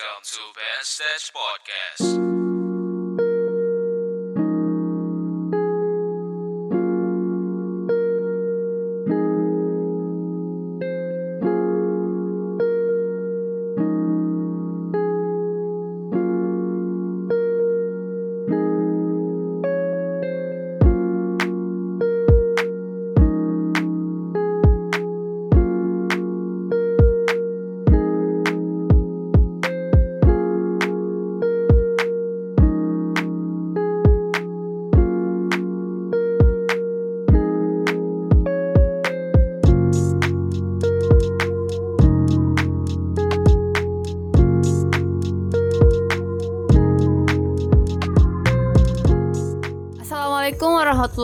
Welcome 0.00 0.22
to 0.24 0.38
Ben 0.54 0.82
Stage 0.82 1.32
Podcast. 1.34 2.49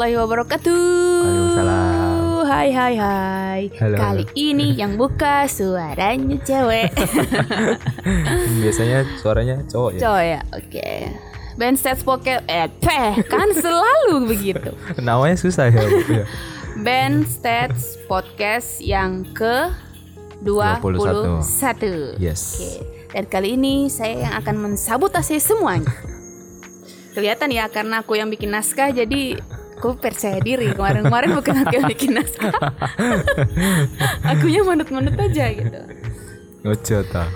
Warahmatullahi 0.07 0.15
wabarakatuh. 0.15 0.79
Waalaikumsalam. 1.27 2.47
Hai 2.47 2.69
hai 2.71 2.95
hai. 2.95 3.63
Halo, 3.75 3.97
Kali 3.99 4.23
halo. 4.23 4.39
ini 4.39 4.69
yang 4.79 4.95
buka 4.95 5.51
suaranya 5.51 6.39
cewek. 6.47 6.95
Biasanya 8.63 9.03
suaranya 9.19 9.57
cowok 9.67 9.91
ya. 9.99 10.01
Cowok 10.07 10.23
ya. 10.23 10.41
Oke. 10.55 10.91
Band 11.57 11.77
Stats 11.81 12.05
Pocket 12.07 12.39
eh 12.47 12.69
peh, 12.79 13.13
kan 13.27 13.49
selalu 13.51 14.23
begitu. 14.31 14.71
Namanya 15.03 15.35
susah 15.35 15.75
ya. 15.75 15.83
Ya. 16.07 16.25
Band 16.79 17.27
Stats 17.27 17.99
Podcast 18.07 18.79
yang 18.79 19.27
ke 19.35 19.75
21. 20.47 21.43
21. 21.43 22.23
Yes. 22.23 22.63
Oke. 22.63 22.71
Dan 23.11 23.25
kali 23.27 23.59
ini 23.59 23.89
saya 23.91 24.23
yang 24.29 24.35
akan 24.39 24.71
mensabotase 24.71 25.41
semuanya. 25.43 25.91
Kelihatan 27.17 27.49
ya 27.49 27.67
karena 27.73 28.05
aku 28.05 28.15
yang 28.21 28.29
bikin 28.29 28.53
naskah 28.53 28.93
jadi 28.93 29.41
aku 29.77 29.93
percaya 30.01 30.41
diri. 30.41 30.73
Kemarin-kemarin 30.73 31.37
bukan 31.37 31.55
aku 31.61 31.73
yang 31.77 31.87
bikin 31.93 32.17
naskah. 32.17 32.49
Akunya 34.33 34.65
manut-manut 34.65 35.13
aja 35.21 35.53
gitu. 35.53 35.81
Ngojo 36.65 36.99
ta. 37.13 37.29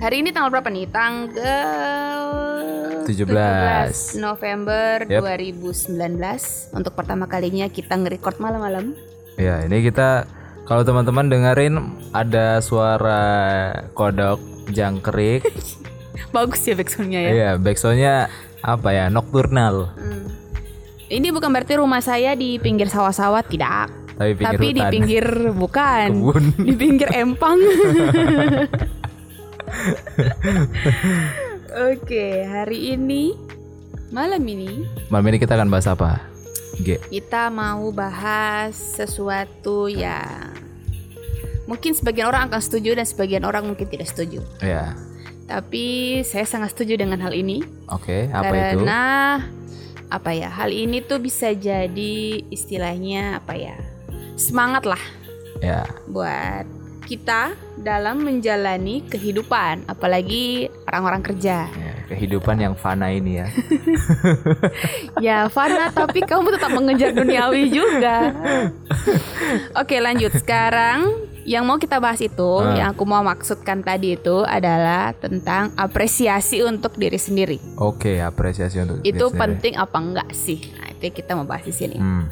Hari 0.00 0.24
ini 0.24 0.32
tanggal 0.32 0.50
berapa 0.50 0.72
nih? 0.72 0.88
Tanggal 0.88 2.24
17. 3.06 4.18
November 4.18 5.04
Yep. 5.06 5.20
2019. 5.20 6.74
Untuk 6.74 6.96
pertama 6.96 7.28
kalinya 7.28 7.68
kita 7.68 8.00
nge-record 8.00 8.40
malam-malam. 8.40 8.96
Ya, 9.36 9.60
ini 9.62 9.84
kita 9.84 10.24
kalau 10.64 10.82
teman-teman 10.82 11.28
dengerin 11.28 11.74
ada 12.16 12.58
suara 12.64 13.22
kodok 13.92 14.40
jangkrik. 14.72 15.44
Bagus 16.34 16.64
ya 16.64 16.72
backsoundnya 16.72 17.20
ya. 17.20 17.30
Iya, 17.30 17.50
backsoundnya 17.60 18.14
apa 18.64 18.88
ya? 18.90 19.12
Nocturnal. 19.12 19.92
Hmm. 19.94 20.41
Ini 21.12 21.28
bukan 21.28 21.52
berarti 21.52 21.76
rumah 21.76 22.00
saya 22.00 22.32
di 22.32 22.56
pinggir 22.56 22.88
sawah-sawah 22.88 23.44
tidak. 23.44 23.92
Tapi 24.16 24.32
pinggir 24.32 24.56
Tapi 24.56 24.66
di 24.72 24.80
pinggir 24.88 25.26
bukan. 25.52 26.08
Kebun. 26.08 26.44
Di 26.68 26.72
pinggir 26.72 27.08
empang. 27.12 27.60
Oke, 31.92 32.44
hari 32.48 32.96
ini 32.96 33.36
malam 34.12 34.44
ini 34.44 34.84
Malam 35.08 35.32
ini 35.32 35.36
kita 35.40 35.56
akan 35.56 35.68
bahas 35.72 35.88
apa? 35.88 36.20
G. 36.80 36.96
kita 37.12 37.52
mau 37.52 37.92
bahas 37.92 38.72
sesuatu 38.72 39.92
yang 39.92 40.56
mungkin 41.68 41.92
sebagian 41.92 42.32
orang 42.32 42.48
akan 42.48 42.60
setuju 42.64 42.96
dan 42.96 43.04
sebagian 43.04 43.44
orang 43.44 43.68
mungkin 43.68 43.84
tidak 43.84 44.08
setuju. 44.08 44.40
Ya. 44.64 44.96
Tapi 45.44 46.20
saya 46.24 46.48
sangat 46.48 46.72
setuju 46.72 46.96
dengan 46.96 47.20
hal 47.20 47.36
ini 47.36 47.60
Oke, 47.92 48.32
apa 48.32 48.48
itu? 48.48 48.80
karena 48.80 49.00
apa 50.12 50.36
ya? 50.36 50.52
Hal 50.52 50.68
ini 50.68 51.00
tuh 51.00 51.16
bisa 51.18 51.56
jadi 51.56 52.44
istilahnya 52.52 53.40
apa 53.40 53.56
ya? 53.56 53.76
Semangat 54.36 54.84
lah 54.84 55.00
Ya. 55.62 55.86
buat 56.10 56.66
kita 57.06 57.54
dalam 57.78 58.22
menjalani 58.26 59.02
kehidupan, 59.06 59.86
apalagi 59.86 60.66
orang-orang 60.90 61.22
kerja. 61.22 61.66
ya, 61.70 61.91
kehidupan 62.12 62.56
yang 62.58 62.74
fana 62.74 63.08
ini 63.08 63.40
ya. 63.40 63.48
Ya, 65.20 65.46
Fana, 65.46 65.88
tapi 65.88 66.20
kamu 66.20 66.50
tetap 66.50 66.70
mengejar 66.70 67.12
duniawi 67.12 67.70
juga. 67.70 68.32
Oke, 69.74 69.98
lanjut. 69.98 70.32
Sekarang 70.34 71.06
yang 71.42 71.62
mau 71.62 71.76
kita 71.76 71.98
bahas 71.98 72.18
itu, 72.18 72.50
Ah. 72.58 72.74
yang 72.74 72.88
aku 72.90 73.02
mau 73.02 73.22
maksudkan 73.22 73.80
tadi 73.80 74.14
itu 74.14 74.42
adalah 74.42 75.14
tentang 75.14 75.70
apresiasi 75.74 76.62
untuk 76.62 76.94
diri 76.94 77.16
sendiri. 77.16 77.58
Oke, 77.76 78.18
apresiasi 78.18 78.78
untuk 78.78 78.98
diri 78.98 79.08
Itu 79.08 79.26
sendiri. 79.26 79.40
penting 79.40 79.72
apa 79.76 79.96
enggak 79.96 80.28
sih? 80.32 80.58
Nah, 80.72 80.90
itu 80.90 81.10
kita 81.12 81.34
mau 81.34 81.44
bahas 81.44 81.62
di 81.62 81.74
sini. 81.74 81.98
Hmm. 81.98 82.26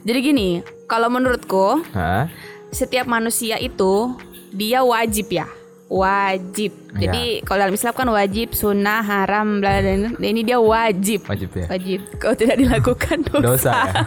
Jadi 0.00 0.18
gini, 0.22 0.48
kalau 0.84 1.08
menurutku 1.08 1.84
Hah? 1.92 2.24
setiap 2.68 3.04
manusia 3.04 3.56
itu 3.56 4.16
dia 4.50 4.80
wajib 4.80 5.28
ya 5.30 5.46
wajib 5.90 6.72
Ya. 6.90 7.06
jadi 7.06 7.46
kalau 7.46 7.62
dalam 7.62 7.74
Islam 7.74 7.94
kan 7.94 8.08
wajib 8.08 8.50
sunnah 8.50 8.98
haram 8.98 9.62
bla 9.62 9.78
bla 9.78 10.10
bla. 10.10 10.10
ini 10.20 10.42
dia 10.42 10.58
wajib 10.58 11.22
Wajib 11.22 11.50
ya. 11.54 11.66
wajib 11.66 12.00
kalau 12.18 12.34
tidak 12.34 12.56
dilakukan 12.58 13.18
dosa, 13.26 13.42
dosa 13.46 13.72
ya. 13.86 14.02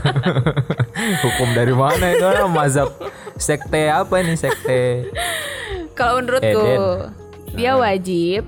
Hukum 1.24 1.50
dari 1.54 1.72
mana 1.72 2.12
itu 2.12 2.24
orang 2.24 2.52
mazhab 2.52 2.92
sekte 3.36 3.88
apa 3.88 4.20
ini 4.20 4.36
sekte? 4.36 5.08
kalau 5.94 6.20
menurutku 6.20 6.60
Eden. 6.60 7.56
dia 7.56 7.72
wajib 7.74 8.44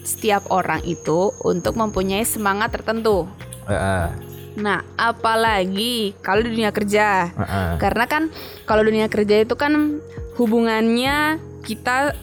setiap 0.00 0.48
orang 0.48 0.80
itu 0.82 1.36
untuk 1.42 1.74
mempunyai 1.74 2.22
semangat 2.22 2.72
tertentu 2.72 3.28
Heeh. 3.66 4.08
nah 4.56 4.80
apalagi 4.96 6.16
kalau 6.20 6.40
di 6.40 6.54
dunia 6.54 6.72
kerja 6.72 7.28
heeh. 7.28 7.70
karena 7.76 8.04
kan 8.06 8.32
kalau 8.64 8.80
dunia 8.80 9.04
kerja 9.06 9.42
itu 9.42 9.52
kan 9.52 10.00
hubungannya 10.40 11.36
kita 11.60 12.16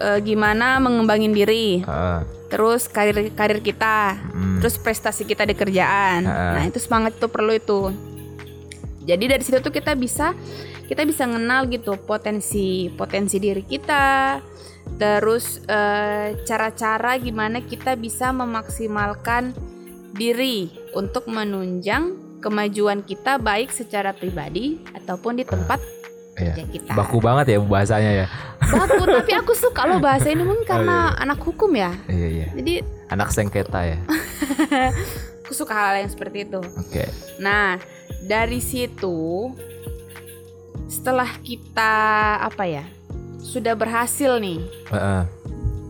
eh, 0.00 0.18
gimana 0.24 0.80
mengembangin 0.80 1.30
diri 1.30 1.84
Heeh. 1.84 2.20
terus 2.50 2.90
karir 2.90 3.30
karir 3.36 3.62
kita, 3.62 4.18
Mm. 4.34 4.58
terus 4.58 4.74
prestasi 4.74 5.22
kita 5.22 5.46
di 5.46 5.54
kerjaan. 5.54 6.26
Ha-ha. 6.26 6.58
Nah, 6.58 6.64
itu 6.66 6.82
semangat 6.82 7.14
itu 7.14 7.30
perlu 7.30 7.54
itu. 7.54 7.94
Jadi 9.06 9.24
dari 9.30 9.42
situ 9.46 9.62
tuh 9.62 9.70
kita 9.70 9.94
bisa 9.94 10.34
kita 10.90 11.06
bisa 11.06 11.30
kenal 11.30 11.70
gitu 11.70 11.94
potensi 12.02 12.90
potensi 12.90 13.38
diri 13.38 13.62
kita, 13.62 14.42
terus 14.98 15.62
eh, 15.70 16.34
cara-cara 16.42 17.14
gimana 17.22 17.62
kita 17.62 17.94
bisa 17.94 18.34
memaksimalkan 18.34 19.54
diri 20.10 20.74
untuk 20.98 21.30
menunjang 21.30 22.18
kemajuan 22.42 23.06
kita 23.06 23.38
baik 23.38 23.70
secara 23.70 24.10
pribadi 24.10 24.82
ataupun 24.96 25.38
di 25.38 25.44
tempat 25.46 25.78
Iya. 26.40 26.54
kerja 26.56 26.64
kita. 26.66 26.90
Baku 26.96 27.18
banget 27.20 27.46
ya 27.52 27.58
bahasanya 27.60 28.12
ya. 28.24 28.26
Baku, 28.60 29.02
tapi 29.20 29.32
aku 29.32 29.52
suka 29.52 29.84
loh 29.84 30.00
bahasa 30.00 30.28
ini 30.28 30.40
mungkin 30.40 30.64
karena 30.64 31.12
anak 31.14 31.38
hukum 31.38 31.68
ya. 31.72 31.92
Iya 32.08 32.28
iya. 32.28 32.48
Jadi 32.52 32.74
Anak 33.10 33.34
sengketa 33.34 33.82
ya. 33.82 33.98
aku 35.42 35.52
suka 35.52 35.74
hal 35.74 35.94
yang 35.98 36.10
seperti 36.10 36.46
itu. 36.46 36.62
Oke. 36.62 37.10
Nah, 37.38 37.74
dari 38.22 38.62
situ 38.62 39.50
setelah 40.86 41.26
kita 41.42 41.92
apa 42.40 42.64
ya? 42.64 42.84
Sudah 43.40 43.74
berhasil 43.74 44.38
nih 44.38 44.62
Heeh. 44.86 45.22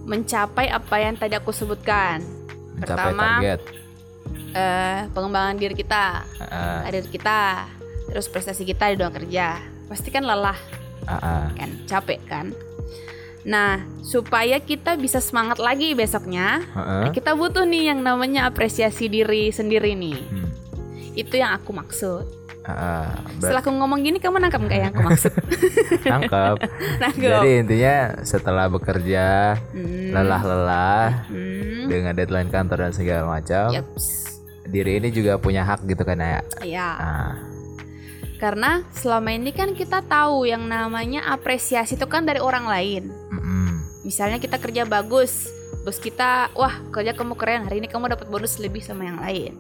mencapai 0.07 0.71
apa 0.71 0.97
yang 0.97 1.15
tadi 1.15 1.37
aku 1.37 1.53
sebutkan. 1.53 2.25
Mencapai 2.75 3.13
Pertama, 3.13 3.25
target. 3.37 3.61
eh, 4.51 5.01
pengembangan 5.13 5.55
diri 5.55 5.75
kita, 5.77 6.25
Heeh. 6.41 6.79
karir 6.87 7.07
kita, 7.07 7.41
terus 8.09 8.27
prestasi 8.27 8.65
kita 8.65 8.89
di 8.89 8.97
dunia 8.97 9.13
kerja. 9.13 9.49
Pasti 9.91 10.09
kan 10.09 10.23
lelah 10.23 10.55
Heeh. 11.03 11.45
kan, 11.53 11.71
capek 11.85 12.21
kan. 12.25 12.47
Nah, 13.41 13.73
supaya 14.01 14.61
kita 14.61 14.95
bisa 14.95 15.19
semangat 15.19 15.59
lagi 15.59 15.93
besoknya, 15.93 16.63
Heeh. 16.71 17.01
nah, 17.03 17.11
kita 17.11 17.33
butuh 17.33 17.65
nih 17.65 17.91
yang 17.91 18.01
namanya 18.01 18.45
apresiasi 18.45 19.09
diri 19.09 19.51
sendiri 19.51 19.93
nih. 19.93 20.21
Hmm. 20.23 20.49
Itu 21.13 21.35
yang 21.35 21.51
aku 21.53 21.73
maksud. 21.73 22.29
Heeh. 22.61 23.07
Ber- 23.41 23.41
Setelah 23.43 23.65
aku 23.65 23.73
ngomong 23.73 23.99
gini 23.99 24.21
kamu 24.21 24.37
nangkap 24.39 24.61
nggak 24.61 24.79
yang 24.79 24.91
aku 24.93 25.03
maksud? 25.03 25.33
Nangkep. 26.13 26.57
Nangkep. 27.01 27.33
Jadi 27.33 27.51
intinya 27.59 27.95
setelah 28.23 28.69
bekerja 28.69 29.57
Hmm, 29.73 30.13
lelah-lelah 30.13 31.27
hmm, 31.27 31.89
dengan 31.89 32.13
deadline 32.13 32.47
kantor 32.47 32.87
dan 32.87 32.93
segala 32.93 33.25
macam, 33.27 33.73
yaps. 33.73 34.39
diri 34.63 35.01
ini 35.01 35.09
juga 35.09 35.35
punya 35.35 35.65
hak 35.65 35.83
gitu 35.83 36.05
kan 36.05 36.21
ya. 36.21 36.41
Ya, 36.61 36.89
Nah, 36.95 37.33
karena 38.41 38.83
selama 38.97 39.37
ini 39.37 39.53
kan 39.53 39.77
kita 39.77 40.01
tahu 40.01 40.49
yang 40.49 40.65
namanya 40.65 41.29
apresiasi 41.29 42.01
itu 42.01 42.09
kan 42.09 42.25
dari 42.25 42.41
orang 42.41 42.65
lain. 42.65 43.13
Misalnya 44.01 44.41
kita 44.41 44.57
kerja 44.57 44.89
bagus, 44.89 45.53
bos 45.85 46.01
kita 46.01 46.49
wah 46.57 46.73
kerja 46.91 47.13
kamu 47.13 47.37
keren 47.37 47.69
hari 47.69 47.85
ini 47.85 47.87
kamu 47.87 48.11
dapat 48.17 48.27
bonus 48.33 48.57
lebih 48.57 48.81
sama 48.81 49.05
yang 49.05 49.21
lain. 49.21 49.55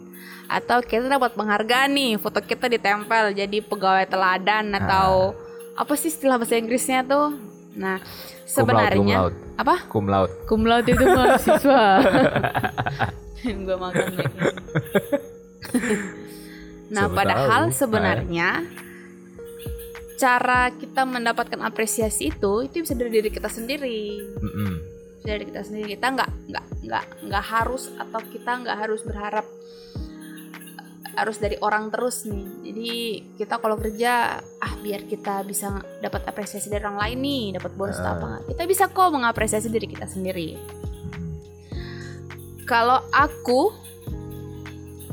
Atau 0.48 0.80
kita 0.82 1.06
dapat 1.06 1.36
penghargaan 1.36 1.92
nih 1.92 2.18
foto 2.18 2.40
kita 2.42 2.66
ditempel 2.66 3.36
jadi 3.36 3.62
pegawai 3.62 4.08
teladan 4.08 4.74
atau 4.74 5.36
apa 5.76 5.92
sih 5.94 6.10
istilah 6.10 6.40
bahasa 6.40 6.56
Inggrisnya 6.56 7.04
tuh? 7.04 7.36
Nah 7.76 8.00
sebenarnya 8.48 9.30
laude. 9.30 9.38
apa? 9.60 9.76
Cum 9.86 10.08
laude. 10.08 10.32
cum 10.48 10.64
laude 10.64 10.88
itu 10.88 11.04
mahasiswa. 11.04 11.84
Gue 13.64 13.76
makan 13.76 14.04
lagi 14.18 14.36
nah 16.90 17.06
Siapa 17.06 17.16
padahal 17.16 17.62
tahu. 17.70 17.78
sebenarnya 17.78 18.48
cara 20.20 20.68
kita 20.76 21.08
mendapatkan 21.08 21.56
apresiasi 21.64 22.28
itu 22.28 22.68
itu 22.68 22.84
bisa 22.84 22.92
dari 22.92 23.08
diri 23.08 23.30
kita 23.32 23.48
sendiri. 23.48 24.20
Mm-mm. 24.20 24.72
Bisa 25.16 25.26
dari 25.32 25.44
kita 25.48 25.60
sendiri. 25.64 25.96
Kita 25.96 26.06
nggak 26.12 26.30
nggak 26.52 26.66
nggak 26.84 27.04
nggak 27.24 27.44
harus 27.48 27.88
atau 27.96 28.20
kita 28.28 28.50
nggak 28.60 28.76
harus 28.84 29.00
berharap 29.00 29.46
harus 31.16 31.36
dari 31.40 31.56
orang 31.64 31.88
terus 31.88 32.28
nih. 32.28 32.46
Jadi 32.68 32.92
kita 33.40 33.56
kalau 33.58 33.80
kerja 33.80 34.38
ah 34.40 34.74
biar 34.84 35.08
kita 35.08 35.40
bisa 35.48 35.80
dapat 36.04 36.28
apresiasi 36.28 36.68
dari 36.68 36.84
orang 36.84 37.00
lain 37.00 37.18
nih 37.24 37.44
dapat 37.56 37.72
bonus 37.74 37.96
atau 37.96 38.12
apa 38.20 38.26
nggak. 38.28 38.42
kita 38.54 38.62
bisa 38.68 38.84
kok 38.92 39.08
mengapresiasi 39.08 39.72
diri 39.72 39.88
kita 39.88 40.04
sendiri. 40.04 40.60
Kalau 42.68 43.02
aku 43.10 43.72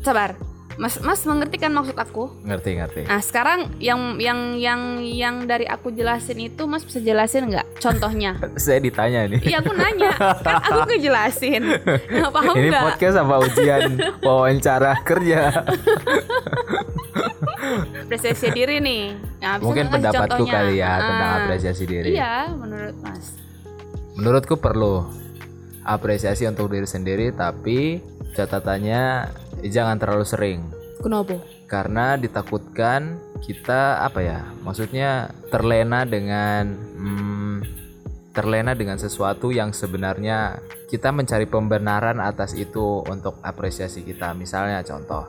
sabar 0.04 0.47
mas 0.78 0.98
mas 1.00 1.22
mengerti 1.24 1.58
kan 1.58 1.70
maksud 1.70 1.94
aku 1.94 2.30
Ngerti 2.42 2.70
ngerti. 2.76 3.02
nah 3.04 3.18
sekarang 3.20 3.66
yang 3.78 3.98
yang 4.18 4.40
yang 4.56 4.82
yang 5.02 5.36
dari 5.44 5.66
aku 5.66 5.90
jelasin 5.90 6.38
itu 6.40 6.64
mas 6.64 6.82
bisa 6.82 6.98
jelasin 7.00 7.46
nggak 7.48 7.66
contohnya 7.78 8.38
Saya 8.58 8.78
ditanya 8.78 9.26
nih. 9.28 9.42
Iya 9.44 9.58
aku 9.60 9.74
nanya 9.74 10.14
kan 10.40 10.62
aku 10.62 10.80
ngejelasin 10.88 11.62
nggak 12.08 12.32
paham 12.32 12.54
Ini 12.56 12.68
nggak 12.68 12.84
podcast 12.88 13.16
apa 13.18 13.36
ujian 13.40 13.82
wawancara 14.24 14.92
kerja? 15.02 15.42
apresiasi 18.00 18.48
diri 18.50 18.78
nih 18.78 19.04
nah, 19.40 19.58
Mungkin 19.58 19.90
pendapatku 19.90 20.46
contohnya? 20.46 20.54
kali 20.54 20.74
ya 20.78 20.92
tentang 20.96 21.28
Ah, 21.28 21.38
apresiasi 21.42 21.84
diri. 21.84 22.10
iya 22.14 22.48
menurut 22.50 22.96
mas 23.00 23.34
Menurutku 24.14 24.58
perlu 24.58 25.06
apresiasi 25.84 26.44
untuk 26.44 26.68
diri 26.68 26.84
sendiri, 26.84 27.30
tapi 27.32 28.02
catatannya 28.38 29.34
jangan 29.66 29.98
terlalu 29.98 30.26
sering. 30.30 30.60
kenapa 31.02 31.42
Karena 31.66 32.16
ditakutkan 32.16 33.18
kita 33.42 34.06
apa 34.06 34.20
ya? 34.22 34.40
Maksudnya 34.62 35.34
terlena 35.50 36.06
dengan 36.06 36.70
hmm, 36.74 37.58
terlena 38.32 38.78
dengan 38.78 39.02
sesuatu 39.02 39.50
yang 39.50 39.74
sebenarnya 39.74 40.62
kita 40.88 41.10
mencari 41.10 41.50
pembenaran 41.50 42.22
atas 42.22 42.54
itu 42.54 43.02
untuk 43.10 43.42
apresiasi 43.42 44.06
kita. 44.06 44.38
Misalnya 44.38 44.86
contoh, 44.86 45.26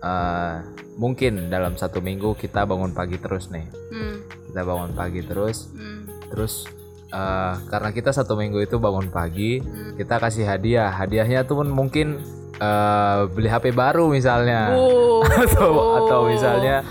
eh, 0.00 0.56
mungkin 0.96 1.52
dalam 1.52 1.76
satu 1.76 2.00
minggu 2.00 2.34
kita 2.40 2.64
bangun 2.64 2.96
pagi 2.96 3.20
terus 3.20 3.52
nih. 3.52 3.68
hmm, 3.68 4.16
Kita 4.50 4.60
bangun 4.64 4.96
pagi 4.96 5.20
terus, 5.20 5.68
hmm, 5.70 6.32
terus 6.32 6.66
eh, 7.12 7.54
karena 7.70 7.90
kita 7.92 8.10
satu 8.10 8.34
minggu 8.34 8.64
itu 8.64 8.76
bangun 8.82 9.08
pagi 9.12 9.62
hmm. 9.62 9.94
kita 10.00 10.18
kasih 10.18 10.44
hadiah 10.48 10.90
hadiahnya 10.90 11.46
tuh 11.46 11.62
mungkin 11.62 12.18
eh, 12.60 13.20
beli 13.30 13.48
HP 13.48 13.72
baru 13.72 14.08
misalnya. 14.10 14.72
Oh. 14.74 15.24
atau 15.46 15.70
atau 16.04 16.20
misalnya 16.28 16.84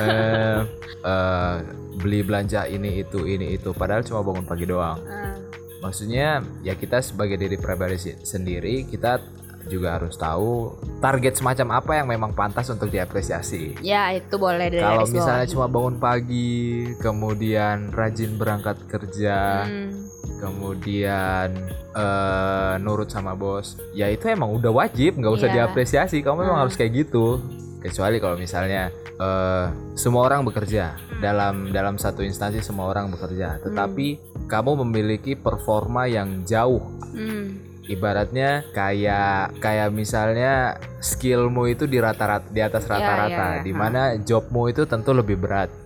eh, 0.00 0.58
eh, 1.04 1.56
beli 1.96 2.20
belanja 2.22 2.68
ini 2.68 3.02
itu 3.04 3.24
ini 3.24 3.56
itu. 3.56 3.72
Padahal 3.72 4.04
cuma 4.04 4.24
bangun 4.24 4.44
pagi 4.44 4.66
doang. 4.68 5.00
Ah, 5.04 5.36
maksudnya 5.80 6.42
ya 6.64 6.74
kita 6.74 7.00
sebagai 7.04 7.36
diri 7.38 7.56
pribadi 7.60 7.96
sendiri 8.24 8.88
kita 8.88 9.20
juga 9.66 9.98
harus 9.98 10.14
tahu 10.14 10.78
target 11.02 11.42
semacam 11.42 11.82
apa 11.82 11.92
yang 11.98 12.06
memang 12.06 12.32
pantas 12.32 12.70
untuk 12.70 12.88
diapresiasi. 12.88 13.82
Ya 13.82 14.14
itu 14.14 14.38
boleh 14.38 14.70
dari 14.70 14.82
kalau 14.82 15.06
misalnya 15.10 15.46
cuma 15.50 15.66
bangun 15.66 15.98
pagi 15.98 16.86
kemudian 17.02 17.90
rajin 17.90 18.38
berangkat 18.38 18.78
kerja 18.86 19.66
Hmm, 19.66 20.06
kemudian 20.38 21.48
eh, 21.92 22.74
nurut 22.78 23.08
sama 23.08 23.32
bos. 23.32 23.76
Ya 23.90 24.06
itu 24.06 24.26
emang 24.26 24.52
udah 24.52 24.68
wajib 24.70 25.16
nggak 25.16 25.32
usah 25.32 25.48
Iya. 25.48 25.56
diapresiasi. 25.64 26.20
Kamu 26.20 26.42
memang 26.42 26.60
Hmm. 26.60 26.64
harus 26.64 26.76
kayak 26.76 26.92
gitu. 26.98 27.40
Kecuali 27.78 28.18
kalau 28.18 28.36
misalnya 28.36 28.88
eh, 29.16 29.66
semua 29.94 30.28
orang 30.28 30.44
bekerja. 30.44 30.92
Dalam 31.16 31.70
dalam 31.70 31.96
satu 31.96 32.20
instansi 32.20 32.60
semua 32.60 32.86
orang 32.86 33.08
bekerja. 33.08 33.56
Tetapi 33.62 34.20
kamu 34.44 34.84
memiliki 34.84 35.32
performa 35.32 36.04
yang 36.04 36.44
jauh. 36.44 36.84
Hmm, 37.16 37.56
ibaratnya 37.86 38.60
kayak 38.70 39.56
kayak 39.56 39.88
misalnya 39.88 40.76
skillmu 41.00 41.64
itu 41.66 41.86
di 41.86 41.96
rata-rata 41.96 42.44
di 42.46 42.60
atas 42.60 42.84
Ya, 42.84 42.90
rata-rata. 42.92 43.30
ya, 43.30 43.56
ya. 43.56 43.64
di 43.64 43.72
mana 43.72 44.00
jobmu 44.18 44.68
itu 44.68 44.84
tentu 44.84 45.14
lebih 45.14 45.38
berat. 45.38 45.70
hmm, 45.72 45.85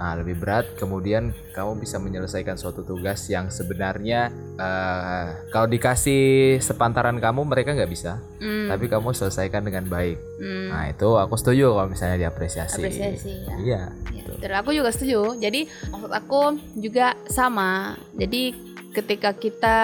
Nah, 0.00 0.16
lebih 0.16 0.40
berat, 0.40 0.64
kemudian 0.80 1.36
kamu 1.52 1.76
bisa 1.76 2.00
menyelesaikan 2.00 2.56
suatu 2.56 2.80
tugas 2.80 3.28
yang 3.28 3.52
sebenarnya 3.52 4.32
eh, 4.56 5.26
kalau 5.52 5.68
dikasih 5.68 6.56
sepantaran 6.64 7.20
kamu 7.20 7.44
mereka 7.44 7.76
nggak 7.76 7.92
bisa, 7.92 8.16
hmm, 8.40 8.72
tapi 8.72 8.88
kamu 8.88 9.12
selesaikan 9.12 9.60
dengan 9.60 9.84
baik. 9.84 10.16
hmm. 10.40 10.68
Nah, 10.72 10.88
itu 10.88 11.08
aku 11.20 11.36
setuju 11.36 11.76
kalau 11.76 11.92
misalnya 11.92 12.16
diapresiasi. 12.16 12.80
apresiasi 12.80 13.44
ya. 13.44 13.54
Iya. 13.60 13.82
Ya, 14.16 14.22
dan 14.40 14.64
aku 14.64 14.72
juga 14.72 14.88
setuju. 14.88 15.36
Jadi 15.36 15.68
maksud 15.92 16.12
aku 16.16 16.56
juga 16.80 17.12
sama. 17.28 18.00
Jadi 18.16 18.69
ketika 18.90 19.30
kita 19.30 19.78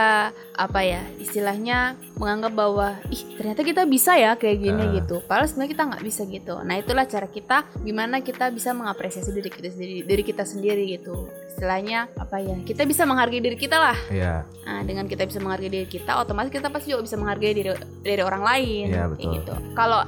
apa 0.53 0.81
ya 0.83 0.99
istilahnya 1.17 1.95
menganggap 2.19 2.53
bahwa 2.53 2.89
ih 3.07 3.23
ternyata 3.39 3.63
kita 3.63 3.87
bisa 3.87 4.19
ya 4.19 4.35
kayak 4.35 4.59
gini 4.59 4.83
Ah. 4.83 4.93
gitu. 4.99 5.23
Padahal 5.23 5.47
sebenarnya 5.47 5.73
kita 5.73 5.85
nggak 5.87 6.05
bisa 6.05 6.23
gitu. 6.27 6.55
Nah 6.61 6.75
itulah 6.75 7.05
cara 7.07 7.29
kita 7.31 7.57
gimana 7.81 8.19
kita 8.19 8.51
bisa 8.51 8.75
mengapresiasi 8.75 9.31
diri 9.31 9.47
kita 9.47 9.69
sendiri, 9.71 10.03
diri 10.03 10.23
kita 10.27 10.43
sendiri 10.43 10.83
gitu. 10.91 11.31
Istilahnya 11.55 12.11
apa 12.19 12.43
ya? 12.43 12.57
Kita 12.67 12.83
bisa 12.83 13.07
menghargai 13.07 13.39
diri 13.39 13.55
kita 13.55 13.79
lah. 13.79 13.99
Iya. 14.11 14.43
Nah, 14.67 14.81
dengan 14.85 15.07
kita 15.07 15.25
bisa 15.25 15.39
menghargai 15.41 15.73
diri 15.73 15.89
kita, 15.89 16.19
otomatis 16.19 16.51
kita 16.51 16.69
pasti 16.69 16.93
juga 16.93 17.07
bisa 17.07 17.17
menghargai 17.17 17.55
diri 17.55 17.71
dari 18.03 18.21
orang 18.21 18.43
lain. 18.45 18.87
Kayak 18.93 19.09
betul. 19.17 19.31
gitu. 19.41 19.55
Kalau 19.73 20.01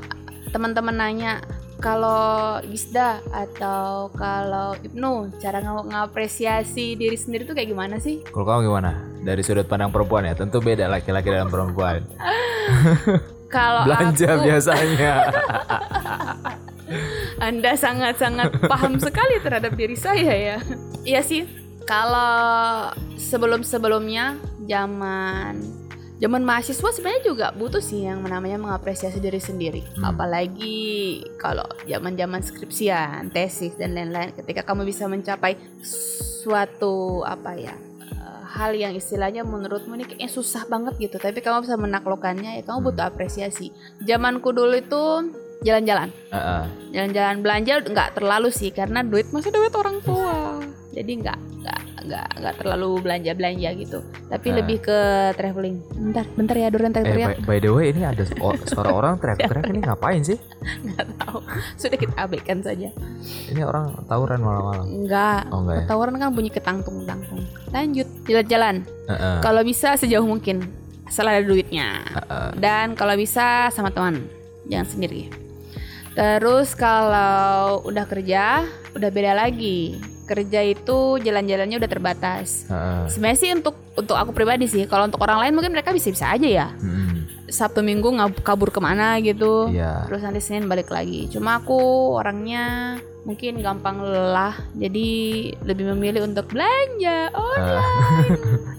teman-teman 0.48 0.96
nanya, 0.96 1.32
kalau 1.78 2.58
Gisda 2.66 3.22
atau 3.30 4.10
kalau 4.10 4.74
Ibnu, 4.82 5.38
cara 5.38 5.62
ng- 5.62 5.94
ngapresiasi 5.94 6.98
diri 6.98 7.14
sendiri 7.14 7.46
tuh 7.46 7.54
kayak 7.54 7.70
gimana 7.70 8.02
sih? 8.02 8.22
Kalau 8.26 8.46
kamu 8.46 8.66
gimana? 8.66 8.90
Dari 9.22 9.42
sudut 9.46 9.66
pandang 9.70 9.94
perempuan 9.94 10.26
ya, 10.26 10.34
tentu 10.34 10.58
beda 10.58 10.90
laki-laki 10.90 11.30
dan 11.30 11.46
perempuan. 11.46 12.02
Kalau 13.48 13.88
Belanja 13.88 14.28
aku, 14.36 14.44
biasanya. 14.44 15.12
Anda 17.48 17.72
sangat-sangat 17.78 18.60
paham 18.68 19.00
sekali 19.00 19.40
terhadap 19.40 19.72
diri 19.72 19.96
saya 19.96 20.34
ya. 20.34 20.58
Iya 21.06 21.20
sih. 21.24 21.48
Kalau 21.88 22.92
sebelum-sebelumnya 23.16 24.36
zaman 24.68 25.77
zaman 26.18 26.42
mahasiswa 26.42 26.90
sebenarnya 26.90 27.22
juga 27.22 27.46
butuh 27.54 27.82
sih 27.82 28.04
yang 28.04 28.22
namanya 28.26 28.58
mengapresiasi 28.58 29.22
diri 29.22 29.38
sendiri. 29.38 29.82
Hmm. 29.98 30.14
Apalagi 30.14 31.22
kalau 31.38 31.66
zaman-zaman 31.86 32.42
skripsian, 32.42 33.30
tesis 33.30 33.74
dan 33.78 33.94
lain-lain 33.94 34.34
ketika 34.34 34.66
kamu 34.66 34.86
bisa 34.86 35.06
mencapai 35.06 35.54
suatu 36.38 37.26
apa 37.26 37.58
ya 37.58 37.74
eh, 38.14 38.42
hal 38.54 38.74
yang 38.74 38.94
istilahnya 38.94 39.42
menurutmu 39.42 39.98
ini 39.98 40.04
kayaknya 40.06 40.30
susah 40.30 40.64
banget 40.70 40.94
gitu 40.96 41.18
tapi 41.18 41.42
kamu 41.42 41.66
bisa 41.66 41.74
menaklukkannya 41.74 42.56
ya 42.56 42.62
kamu 42.62 42.88
butuh 42.88 43.10
apresiasi 43.10 43.74
zamanku 44.06 44.54
dulu 44.54 44.78
itu 44.78 45.34
jalan-jalan 45.66 46.14
Heeh. 46.30 46.64
jalan-jalan 46.94 47.36
belanja 47.42 47.74
nggak 47.82 48.14
terlalu 48.14 48.48
sih 48.54 48.70
karena 48.70 49.02
duit 49.02 49.26
masih 49.34 49.50
duit 49.50 49.74
orang 49.74 49.98
tua 50.06 50.62
jadi 50.94 51.12
nggak 51.18 51.38
nggak 51.66 51.80
nggak 52.08 52.28
nggak 52.40 52.54
terlalu 52.56 52.90
belanja 52.98 53.32
belanja 53.32 53.68
gitu. 53.76 53.98
Tapi 54.26 54.46
Ah. 54.48 54.54
lebih 54.56 54.78
ke 54.80 54.98
traveling. 55.36 55.76
Bentar 55.92 56.24
bentar 56.32 56.56
ya 56.56 56.68
Duren 56.68 56.90
Eh, 56.90 56.96
teriak 56.96 57.28
by, 57.38 57.44
by 57.44 57.58
the 57.60 57.68
way, 57.68 57.92
ini 57.92 58.02
ada 58.02 58.24
suara 58.64 58.90
orang 58.90 59.20
teriak-teriak 59.20 59.68
ini 59.68 59.80
ngapain 59.80 60.22
sih? 60.24 60.38
nggak 60.88 61.06
tahu. 61.20 61.38
Sudah 61.76 61.98
kita 61.98 62.14
abaikan 62.16 62.58
saja. 62.58 62.88
Ini 63.46 63.60
orang 63.62 63.92
tawuran 64.04 64.40
malam-malam. 64.40 64.86
nggak. 65.04 65.40
Oh 65.48 65.60
enggak 65.62 65.76
ya? 65.76 65.84
tawuran 65.86 66.14
kan 66.16 66.30
bunyi 66.32 66.48
ketangtung 66.48 67.04
tangtung 67.04 67.44
lanjut 67.68 68.08
jalan-jalan. 68.24 68.76
Heeh. 69.06 69.36
kalau 69.40 69.60
bisa 69.62 69.94
sejauh 69.94 70.24
mungkin. 70.24 70.64
Asal 71.04 71.24
ada 71.24 71.40
duitnya. 71.40 72.00
Heeh. 72.04 72.48
dan 72.56 72.92
kalau 72.92 73.12
bisa 73.14 73.68
sama 73.68 73.88
teman. 73.88 74.24
Jangan 74.66 74.88
sendiri. 74.88 75.28
Terus 76.12 76.74
kalau 76.74 77.78
udah 77.84 78.04
kerja 78.04 78.66
udah 78.90 79.08
beda 79.08 79.32
lagi 79.32 79.96
kerja 80.28 80.60
itu 80.62 80.98
jalan-jalannya 81.18 81.76
udah 81.76 81.90
terbatas 81.90 82.66
Heeh. 82.66 83.08
sebenarnya 83.08 83.38
sih 83.38 83.50
untuk 83.50 83.74
untuk 83.94 84.14
aku 84.14 84.30
pribadi 84.30 84.64
sih 84.64 84.84
kalau 84.84 85.04
untuk 85.04 85.18
orang 85.18 85.40
lain 85.40 85.52
mungkin 85.52 85.72
mereka 85.72 85.90
bisa-bisa 85.90 86.28
aja 86.28 86.44
ya 86.44 86.68
Mm-mm. 86.76 87.48
sabtu 87.48 87.80
minggu 87.80 88.12
ngab- 88.12 88.42
kabur 88.42 88.68
ke 88.68 88.78
mana 88.78 89.16
gitu 89.18 89.66
Iya. 89.68 90.04
terus 90.04 90.20
nanti 90.20 90.38
senin 90.38 90.66
balik 90.66 90.88
lagi 90.88 91.26
cuma 91.26 91.56
aku 91.56 91.80
orangnya 92.14 92.96
mungkin 93.20 93.58
gampang 93.58 93.98
lelah 93.98 94.56
jadi 94.72 95.08
lebih 95.60 95.90
memilih 95.90 96.24
untuk 96.24 96.48
belanja 96.48 97.32
oh 97.32 97.56
Eh, 97.58 97.82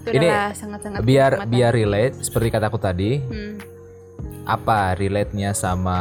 itu 0.00 0.16
Ini 0.16 0.28
sangat-sangat 0.52 1.02
biar 1.02 1.36
kenikmatan. 1.36 1.50
biar 1.50 1.72
relate 1.72 2.14
seperti 2.20 2.48
kataku 2.48 2.78
tadi, 2.78 3.20
Hmm. 3.20 3.54
apa 4.42 4.94
relate-nya 4.94 5.52
sama 5.52 5.98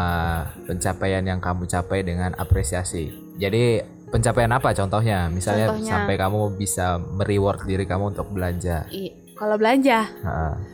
pencapaian 0.63 1.21
yang 1.21 1.37
kamu 1.37 1.65
capai 1.65 2.01
dengan 2.01 2.33
apresiasi. 2.33 3.11
Jadi 3.35 3.83
pencapaian 4.09 4.51
apa 4.51 4.73
contohnya? 4.73 5.29
Misalnya 5.29 5.73
Contohnya. 5.73 5.91
sampai 5.93 6.15
kamu 6.17 6.41
bisa 6.57 6.97
mereward 6.97 7.63
diri 7.65 7.85
kamu 7.85 8.13
untuk 8.17 8.29
belanja. 8.33 8.85
Kalau 9.39 9.55
belanja 9.55 10.03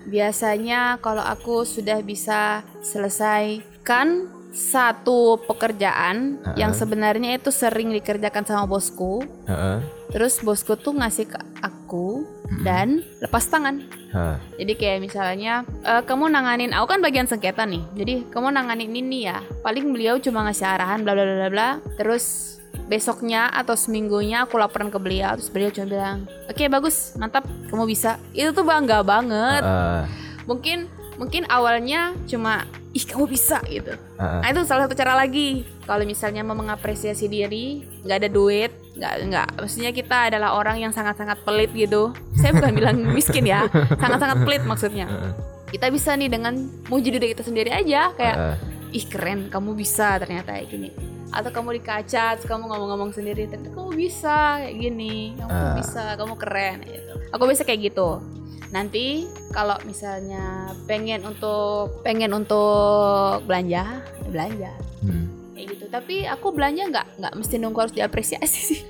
biasanya 0.10 0.98
kalau 0.98 1.22
aku 1.22 1.62
sudah 1.70 2.01
bisa 2.01 2.65
selesaikan 2.82 4.25
satu 4.56 5.38
pekerjaan 5.46 6.42
Heeh. 6.42 6.65
yang 6.65 6.74
sebenarnya 6.74 7.38
itu 7.38 7.54
sering 7.54 7.94
dikerjakan 7.94 8.42
sama 8.48 8.65
bosku 8.65 9.22
Heeh. 9.46 9.84
terus 10.10 10.39
bosku 10.39 10.80
tuh 10.80 10.96
ngasih 10.96 11.27
ke 11.27 11.38
aku 11.60 12.24
dan 12.63 13.04
lepas 13.22 13.46
tangan 13.46 13.84
Heeh. 14.15 14.38
Jadi 14.63 14.74
kayak 14.80 15.00
misalnya 15.04 15.68
eh, 15.84 16.01
kamu 16.08 16.32
nanganin, 16.32 16.72
aku 16.72 16.88
kan 16.88 17.04
bagian 17.04 17.27
sengketa 17.27 17.68
nih. 17.68 17.84
Jadi 18.00 18.32
kamu 18.32 18.48
nanganin 18.48 18.96
ini 18.96 19.27
ya. 19.27 19.44
Paling 19.60 19.92
beliau 19.92 20.15
cuma 20.24 20.48
ngasih 20.48 20.63
arahan 20.63 21.04
bla 21.04 21.12
bla 21.12 21.27
bla 21.27 21.50
bla. 21.51 21.70
Terus 22.00 22.56
besoknya 22.86 23.50
atau 23.50 23.74
seminggunya 23.74 24.46
aku 24.46 24.62
laporan 24.62 24.94
ke 24.94 25.01
beliau 25.01 25.34
terus 25.38 25.50
beliau 25.50 25.74
cuma 25.74 25.88
bilang, 25.89 26.18
"Oke, 26.46 26.70
bagus, 26.70 27.18
mantap, 27.18 27.46
kamu 27.70 27.89
bisa." 27.89 28.22
Itu 28.32 28.54
tuh 28.54 28.65
bangga 28.65 29.01
banget. 29.01 29.62
Heeh. 29.65 30.01
Mungkin 30.46 30.77
mungkin 31.18 31.48
awalnya 31.50 32.13
cuma 32.30 32.68
ih 32.96 33.04
kamu 33.04 33.25
bisa 33.27 33.60
gitu. 33.68 33.92
Heeh. 33.92 34.39
Nah, 34.42 34.48
itu 34.48 34.62
salah 34.63 34.88
satu 34.88 34.96
cara 34.96 35.18
lagi. 35.18 35.68
Kalau 35.84 36.06
misalnya 36.08 36.42
mau 36.46 36.56
mengapresiasi 36.56 37.27
diri, 37.27 37.84
nggak 38.06 38.18
ada 38.24 38.30
duit, 38.30 38.72
nggak 38.96 39.13
nggak. 39.27 39.50
Maksudnya 39.60 39.92
kita 39.92 40.18
adalah 40.32 40.56
orang 40.56 40.80
yang 40.80 40.94
sangat-sangat 40.96 41.44
pelit 41.44 41.74
gitu. 41.74 42.13
Saya 42.39 42.56
bukan 42.56 42.72
bilang 42.80 42.96
miskin 43.12 43.44
ya, 43.50 43.68
sangat-sangat 44.00 44.46
pelit 44.46 44.63
maksudnya. 44.63 45.10
Heeh. 45.10 45.34
Kita 45.75 45.89
bisa 45.92 46.13
nih 46.13 46.30
dengan 46.30 46.56
muji 46.88 47.10
diri 47.10 47.34
kita 47.34 47.44
sendiri 47.44 47.74
aja, 47.74 48.13
kayak 48.13 48.36
Heeh. 48.38 48.56
ih 48.96 49.06
keren, 49.10 49.50
kamu 49.50 49.74
bisa 49.74 50.15
ternyata 50.22 50.56
kayak 50.56 50.70
gini. 50.70 51.14
Atau 51.36 51.51
kamu 51.51 51.75
di 51.75 51.82
kaca, 51.82 52.25
terus 52.34 52.48
kamu 52.48 52.63
ngomong-ngomong 52.65 53.12
sendiri, 53.12 53.46
ternyata 53.46 53.75
kamu 53.75 53.92
bisa 53.92 54.36
kayak 54.58 54.75
gini, 54.80 55.15
kamu 55.36 55.51
Ah. 55.51 55.75
bisa, 55.75 56.04
kamu 56.15 56.34
keren 56.36 56.77
gitu. 56.82 57.13
Aku 57.30 57.44
bisa 57.46 57.62
kayak 57.62 57.82
gitu. 57.86 58.24
Nanti 58.68 59.24
kalau 59.51 59.75
misalnya 59.84 60.44
pengen 60.84 61.22
untuk 61.24 62.00
pengen 62.01 62.32
untuk 62.32 63.44
belanja, 63.44 63.84
ya 63.86 63.86
belanja 64.25 64.72
Hmm. 65.00 65.27
kayak 65.54 65.68
gitu 65.70 65.86
tapi 65.88 66.25
aku 66.25 66.50
belanja 66.50 66.84
nggak 66.86 67.08
nggak 67.15 67.34
mesti 67.36 67.56
nunggu 67.56 67.77
harus 67.77 67.94
diapresiasi 67.94 68.60
sih 68.65 68.82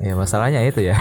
Ya 0.00 0.12
masalahnya 0.14 0.60
itu 0.62 0.80
ya. 0.80 0.96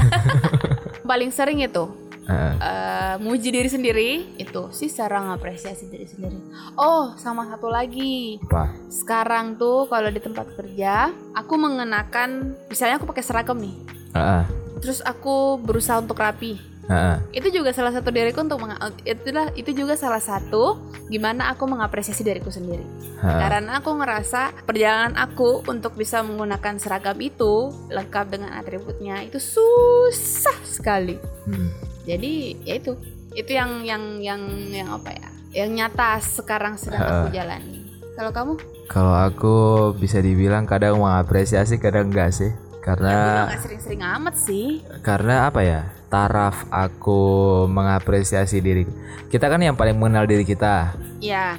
paling 1.10 1.30
sering 1.30 1.60
itu 1.60 1.88
Heeh. 2.24 2.54
eh, 2.56 3.16
muji 3.18 3.50
diri 3.50 3.68
sendiri 3.68 4.10
itu 4.38 4.72
sih 4.72 4.88
cara 4.88 5.20
ngapresiasi 5.22 5.88
diri 5.88 6.08
sendiri 6.08 6.40
oh 6.74 7.14
sama 7.16 7.44
satu 7.46 7.68
lagi 7.68 8.40
Apa? 8.42 8.72
sekarang 8.88 9.56
tuh 9.56 9.86
kalau 9.86 10.08
di 10.08 10.18
tempat 10.18 10.48
kerja 10.54 11.12
aku 11.32 11.54
mengenakan 11.56 12.56
misalnya 12.68 12.96
aku 12.96 13.06
pakai 13.06 13.22
seragam 13.22 13.60
nih 13.60 13.76
Heeh. 14.12 14.44
terus 14.80 15.00
aku 15.00 15.58
berusaha 15.58 16.00
untuk 16.00 16.16
rapi 16.16 16.56
Heeh. 16.84 17.16
itu 17.32 17.48
juga 17.54 17.72
salah 17.72 17.92
satu 17.92 18.08
diriku 18.08 18.40
untuk 18.40 18.60
menga- 18.60 18.80
itulah 19.04 19.52
itu 19.54 19.72
juga 19.72 19.96
salah 19.96 20.20
satu 20.20 20.80
gimana 21.08 21.52
aku 21.52 21.68
mengapresiasi 21.68 22.24
diriku 22.24 22.48
sendiri 22.48 22.84
Heeh. 23.20 23.40
Karena 23.40 23.80
aku 23.80 23.96
ngerasa 23.96 24.68
perjalanan 24.68 25.16
aku 25.16 25.64
untuk 25.64 25.96
bisa 25.96 26.20
menggunakan 26.20 26.76
seragam 26.76 27.16
itu 27.20 27.72
lengkap 27.88 28.26
dengan 28.28 28.52
atributnya 28.52 29.24
itu 29.24 29.40
susah 29.40 30.60
sekali. 30.68 31.16
Hmm. 31.48 31.72
Jadi 32.04 32.60
ya 32.64 32.76
itu, 32.78 32.92
itu 33.34 33.52
yang 33.52 33.84
yang 33.88 34.20
yang 34.20 34.42
yang 34.70 34.90
apa 34.92 35.12
ya? 35.16 35.30
Yang 35.54 35.70
nyata 35.78 36.10
sekarang 36.20 36.76
sedang 36.76 37.02
aku 37.02 37.32
jalani. 37.32 37.86
Kalau 38.14 38.32
kamu? 38.32 38.54
Kalau 38.86 39.16
aku 39.16 39.56
bisa 39.98 40.20
dibilang 40.20 40.68
kadang 40.68 41.00
mengapresiasi 41.00 41.80
kadang 41.80 42.12
enggak 42.12 42.36
sih. 42.36 42.52
Aku 42.52 43.00
Karena 43.00 43.48
nggak 43.48 43.64
sering-sering 43.64 44.04
amat 44.04 44.36
sih. 44.36 44.84
karena 45.00 45.48
apa 45.48 45.64
ya? 45.64 45.82
Taraf 46.12 46.68
aku 46.70 47.22
mengapresiasi 47.66 48.60
diri. 48.60 48.84
Kita 49.32 49.50
kan 49.50 49.64
yang 49.64 49.74
paling 49.74 49.98
mengenal 49.98 50.30
diri 50.30 50.46
kita. 50.46 50.94
Ya, 51.18 51.58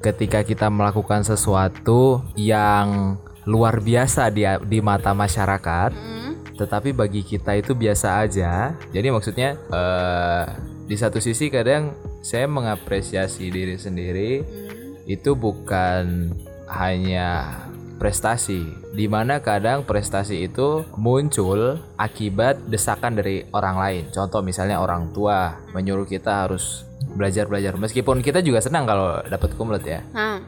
Ketika 0.00 0.40
kita 0.40 0.72
melakukan 0.72 1.20
sesuatu 1.20 2.24
yang 2.32 3.20
luar 3.44 3.84
biasa 3.84 4.32
di 4.32 4.48
di 4.64 4.80
mata 4.80 5.12
masyarakat, 5.12 5.92
mm, 5.92 6.19
tetapi 6.60 6.92
bagi 6.92 7.24
kita 7.24 7.56
itu 7.56 7.72
biasa 7.72 8.28
aja. 8.28 8.76
Jadi 8.92 9.08
maksudnya 9.08 9.56
eh 9.72 10.44
di 10.84 10.98
satu 10.98 11.22
sisi 11.22 11.48
kadang 11.48 11.96
saya 12.20 12.44
mengapresiasi 12.44 13.48
diri 13.48 13.80
sendiri. 13.80 14.44
Mm, 14.44 15.08
itu 15.08 15.32
bukan 15.32 16.36
hanya 16.68 17.56
prestasi. 17.96 18.64
Di 18.90 19.06
mana 19.06 19.40
kadang 19.40 19.84
prestasi 19.84 20.48
itu 20.48 20.84
muncul 20.96 21.78
akibat 22.00 22.68
desakan 22.68 23.20
dari 23.20 23.44
orang 23.52 23.76
lain. 23.76 24.04
Contoh 24.12 24.40
misalnya 24.40 24.80
orang 24.80 25.12
tua 25.12 25.60
menyuruh 25.76 26.08
kita 26.08 26.48
harus 26.48 26.88
belajar 27.00 27.48
belajar 27.48 27.74
meskipun 27.74 28.20
kita 28.20 28.44
juga 28.44 28.60
senang 28.60 28.84
kalau 28.84 29.20
dapat 29.28 29.50
kumlet 29.56 29.84
ya. 29.84 30.00
Hah, 30.16 30.40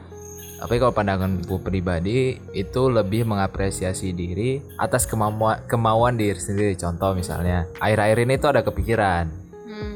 tapi 0.63 0.79
kalau 0.79 0.95
pandanganku 0.95 1.59
pribadi 1.59 2.39
itu 2.55 2.87
lebih 2.87 3.27
mengapresiasi 3.27 4.15
diri 4.15 4.63
atas 4.79 5.03
kemampuan 5.03 5.59
kemauan 5.67 6.15
diri 6.15 6.39
sendiri. 6.39 6.79
Contoh 6.79 7.11
misalnya 7.11 7.67
akhir-akhir 7.83 8.17
ini 8.23 8.33
tuh 8.39 8.49
ada 8.55 8.63
kepikiran. 8.63 9.27
Mm, 9.67 9.95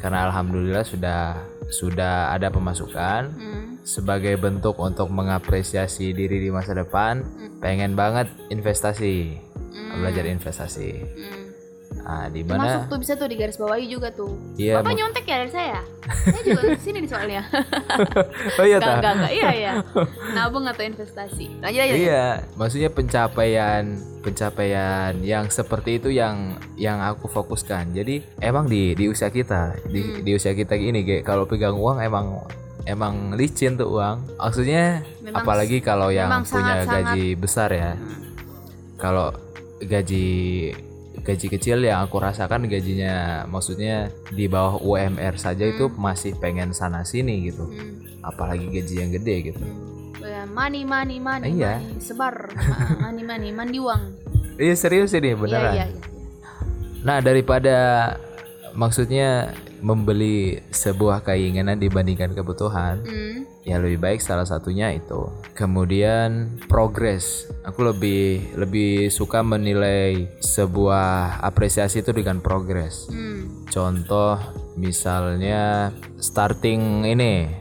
karena 0.00 0.32
alhamdulillah 0.32 0.88
sudah 0.88 1.36
sudah 1.68 2.32
ada 2.32 2.48
pemasukan 2.48 3.36
mm, 3.36 3.84
sebagai 3.84 4.32
bentuk 4.40 4.80
untuk 4.80 5.12
mengapresiasi 5.12 6.16
diri 6.16 6.40
di 6.40 6.48
masa 6.48 6.72
depan. 6.72 7.20
Pengen 7.60 7.92
banget 7.92 8.32
investasi 8.48 9.36
mm, 9.52 9.92
belajar 10.00 10.24
investasi. 10.24 11.04
Mm. 11.04 11.47
Nah 11.98 12.24
di 12.26 12.40
Itu 12.40 12.50
Masuk 12.50 12.64
mana 12.78 12.88
tuh 12.88 12.98
bisa 12.98 13.12
tuh 13.14 13.26
di 13.26 13.36
garis 13.36 13.54
bawahi 13.54 13.84
juga 13.84 14.08
tuh. 14.10 14.32
Iya, 14.54 14.80
Bapak 14.80 14.92
nyontek 14.92 15.24
ya 15.24 15.36
dari 15.38 15.50
saya. 15.50 15.80
saya 16.24 16.40
juga 16.42 16.60
di 16.66 16.80
sini 16.80 16.98
nih 17.00 17.10
soalnya. 17.10 17.42
oh 18.54 18.64
iya 18.64 18.78
tah? 18.78 18.96
enggak, 18.96 19.12
enggak. 19.14 19.32
Iya, 19.34 19.48
iya. 19.52 19.72
Nabung 20.36 20.64
atau 20.64 20.82
investasi. 20.82 21.60
Lanjut 21.60 21.80
aja. 21.80 21.92
iya 21.92 22.24
maksudnya 22.54 22.88
pencapaian 22.88 23.84
pencapaian 24.20 25.12
yang 25.18 25.48
seperti 25.48 25.96
itu 25.96 26.08
yang 26.10 26.36
yang 26.74 26.98
aku 26.98 27.26
fokuskan 27.26 27.92
jadi 27.92 28.20
emang 28.38 28.66
di 28.66 28.92
di 28.92 29.06
usia 29.06 29.28
kita 29.28 29.76
di, 29.84 30.00
Hmm. 30.00 30.20
di 30.22 30.30
usia 30.32 30.52
kita 30.52 30.74
gini 30.74 31.00
kayak 31.02 31.22
kalau 31.22 31.44
pegang 31.44 31.74
uang 31.74 31.98
emang 31.98 32.44
emang 32.84 33.32
licin 33.32 33.74
tuh 33.74 33.88
uang 33.90 34.36
maksudnya 34.36 35.00
Memang- 35.18 35.44
apalagi 35.44 35.78
kalau 35.78 36.08
yang 36.08 36.28
punya 36.42 36.84
sangat-sangat- 36.84 37.04
gaji 37.08 37.24
besar 37.34 37.68
ya 37.70 37.92
kalau 38.96 39.32
gaji 39.78 40.28
gaji 41.28 41.46
kecil 41.50 41.78
yang 41.78 42.00
aku 42.00 42.16
rasakan 42.16 42.64
gajinya 42.64 43.44
maksudnya 43.44 44.08
di 44.30 44.48
bawah 44.48 44.80
UMR 44.80 45.36
saja 45.36 45.62
itu 45.62 45.92
masih 45.92 46.32
pengen 46.34 46.72
sana 46.72 47.04
sini 47.04 47.44
gitu 47.44 47.68
Hmm. 47.68 48.00
apalagi 48.24 48.64
gaji 48.66 48.94
yang 48.96 49.12
gede 49.12 49.36
gitu 49.46 49.60
Money, 50.48 50.82
money, 50.82 51.18
money, 51.18 51.50
Iya. 51.52 51.78
money. 51.78 52.00
Sebar. 52.00 52.34
Ma- 52.50 52.98
money, 53.04 53.22
money, 53.22 53.48
mandi 53.50 53.78
uang. 53.78 54.02
iya 54.56 54.72
serius 54.72 55.12
ini 55.12 55.28
Iya, 55.28 55.36
beneran 55.36 55.72
iya, 55.72 55.84
iya. 55.86 56.02
nah 57.00 57.18
daripada 57.18 57.76
maksudnya 58.72 59.52
membeli 59.78 60.58
sebuah 60.68 61.22
keinginan 61.22 61.76
dibandingkan 61.76 62.32
kebutuhan 62.32 63.02
Hmm. 63.02 63.46
Ya 63.68 63.76
lebih 63.76 64.00
baik 64.00 64.24
salah 64.24 64.48
satunya 64.48 64.96
itu 64.96 65.28
kemudian 65.52 66.48
progres 66.72 67.44
aku 67.68 67.92
lebih 67.92 68.56
lebih 68.56 69.12
suka 69.12 69.44
menilai 69.44 70.24
sebuah 70.40 71.44
apresiasi 71.44 72.00
itu 72.00 72.16
dengan 72.16 72.40
progres 72.40 73.12
Hmm. 73.12 73.68
contoh 73.68 74.40
misalnya 74.80 75.92
starting 76.16 77.04
ini 77.04 77.52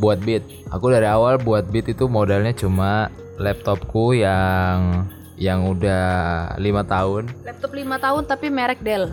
buat 0.00 0.24
beat 0.24 0.40
aku 0.72 0.88
dari 0.88 1.04
awal 1.04 1.36
buat 1.36 1.68
beat 1.68 1.92
itu 1.92 2.08
modalnya 2.08 2.56
cuma 2.56 3.12
laptopku 3.36 4.16
yang 4.16 5.04
yang 5.36 5.68
udah 5.68 6.54
lima 6.56 6.86
tahun 6.86 7.28
Laptop 7.42 7.72
5 7.74 8.04
tahun 8.04 8.22
tapi 8.30 8.46
merek 8.46 8.78
Dell. 8.84 9.10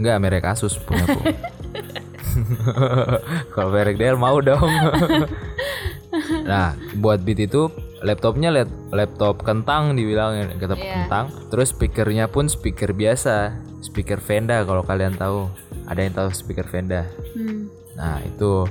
Enggak 0.00 0.16
merek 0.18 0.44
Asus 0.48 0.74
punya 0.80 1.06
aku. 1.06 1.20
Kalau 3.54 3.70
merek 3.70 3.96
Dell 3.96 4.16
mau 4.16 4.38
dong. 4.38 4.62
nah, 6.48 6.72
buat 6.96 7.20
beat 7.20 7.40
itu 7.42 7.70
laptopnya 8.00 8.50
lap- 8.50 8.72
laptop 8.90 9.40
kentang 9.42 9.94
dibilangin 9.94 10.52
laptop 10.52 10.76
Iya. 10.76 11.06
kentang. 11.06 11.26
Terus 11.48 11.70
speakernya 11.70 12.26
pun 12.26 12.46
speaker 12.46 12.92
biasa, 12.92 13.52
speaker 13.80 14.18
Venda 14.18 14.60
kalau 14.62 14.82
kalian 14.82 15.14
tahu. 15.14 15.48
Ada 15.86 16.00
yang 16.00 16.14
tahu 16.14 16.28
speaker 16.30 16.66
Venda. 16.66 17.06
Hmm. 17.32 17.68
Nah, 17.94 18.20
itu 18.20 18.66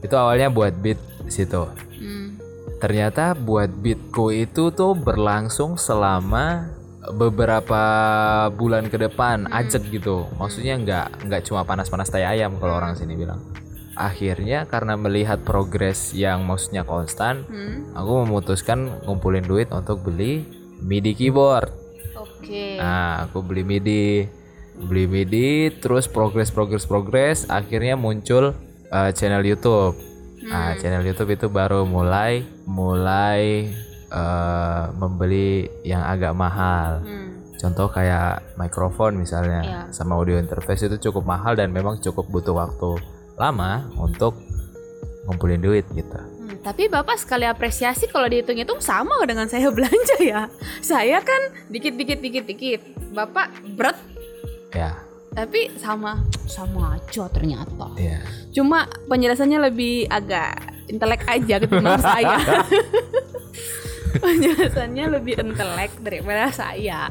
itu 0.00 0.14
awalnya 0.14 0.48
buat 0.48 0.72
beat 0.74 0.98
situ. 1.26 1.66
Hmm. 2.00 2.40
ternyata 2.80 3.36
buat 3.36 3.68
Bitco 3.68 4.32
itu 4.32 4.72
tuh 4.72 4.96
berlangsung 4.96 5.76
selama 5.76 6.72
beberapa 7.08 7.82
bulan 8.52 8.92
ke 8.92 9.00
depan 9.00 9.48
ajak 9.48 9.88
gitu. 9.88 10.28
Maksudnya 10.36 10.76
nggak 10.76 11.06
nggak 11.26 11.42
cuma 11.48 11.64
panas-panas 11.64 12.12
tai 12.12 12.28
ayam 12.28 12.60
kalau 12.60 12.76
orang 12.76 12.92
sini 12.92 13.16
bilang. 13.16 13.40
Akhirnya 13.96 14.64
karena 14.68 14.96
melihat 14.96 15.40
progres 15.44 16.12
yang 16.12 16.44
maksudnya 16.44 16.84
konstan 16.84 17.44
Hmm. 17.48 17.92
aku 17.96 18.24
memutuskan 18.24 18.88
ngumpulin 19.04 19.44
duit 19.44 19.68
untuk 19.72 20.04
beli 20.04 20.44
MIDI 20.80 21.16
keyboard. 21.16 21.72
Oke. 22.20 22.76
nah 22.76 23.24
aku 23.24 23.40
beli 23.40 23.64
MIDI 23.64 24.28
beli 24.76 25.04
MIDI 25.08 25.72
terus 25.76 26.08
progres 26.08 26.48
progres 26.52 26.84
progres 26.84 27.48
akhirnya 27.48 27.96
muncul 27.96 28.52
uh, 28.88 29.10
channel 29.12 29.44
YouTube. 29.44 29.96
Nah 30.40 30.76
channel 30.80 31.04
YouTube 31.04 31.36
itu 31.36 31.46
baru 31.52 31.84
mulai 31.84 32.44
mulai 32.64 33.68
uh, 34.10 34.90
membeli 34.92 35.64
yang 35.82 36.02
agak 36.02 36.30
mahal 36.32 37.00
Hmm. 37.00 37.30
contoh 37.56 37.88
kayak 37.88 38.42
mikrofon 38.54 39.16
misalnya 39.16 39.60
Iya. 39.60 39.80
sama 39.90 40.14
audio 40.14 40.36
interface 40.36 40.84
itu 40.84 41.00
cukup 41.00 41.24
mahal 41.24 41.52
dan 41.52 41.70
memang 41.70 41.98
cukup 41.98 42.26
butuh 42.26 42.52
waktu 42.52 42.98
lama 43.34 43.88
untuk 43.96 44.36
ngumpulin 45.22 45.58
duit 45.58 45.86
gitu 45.90 46.18
Hmm, 46.40 46.56
tapi 46.60 46.88
Bapak 46.88 47.14
sekali 47.16 47.44
apresiasi 47.44 48.04
kalau 48.04 48.26
dihitung-hitung 48.26 48.80
sama 48.80 49.22
dengan 49.22 49.44
saya 49.44 49.68
belanja 49.76 50.16
ya. 50.18 50.48
Saya 50.80 51.20
kan 51.20 51.38
dikit-dikit 51.68 52.18
dikit-dikit. 52.18 52.80
Bapak 53.10 53.46
berat 53.70 53.96
ya 54.70 54.94
tapi 55.30 55.70
sama 55.76 56.18
sama 56.44 56.98
aja 56.98 57.30
ternyata. 57.30 57.86
ya 57.94 58.18
Cuma 58.50 58.82
penjelasannya 59.06 59.62
lebih 59.62 60.10
agak 60.10 60.58
intelek 60.86 61.22
aja 61.24 61.62
ketimbang 61.62 62.02
saya. 62.08 62.34
penjelasannya 64.18 65.04
lebih 65.12 65.38
intelek 65.38 65.92
daripada 66.00 66.50
saya. 66.50 67.08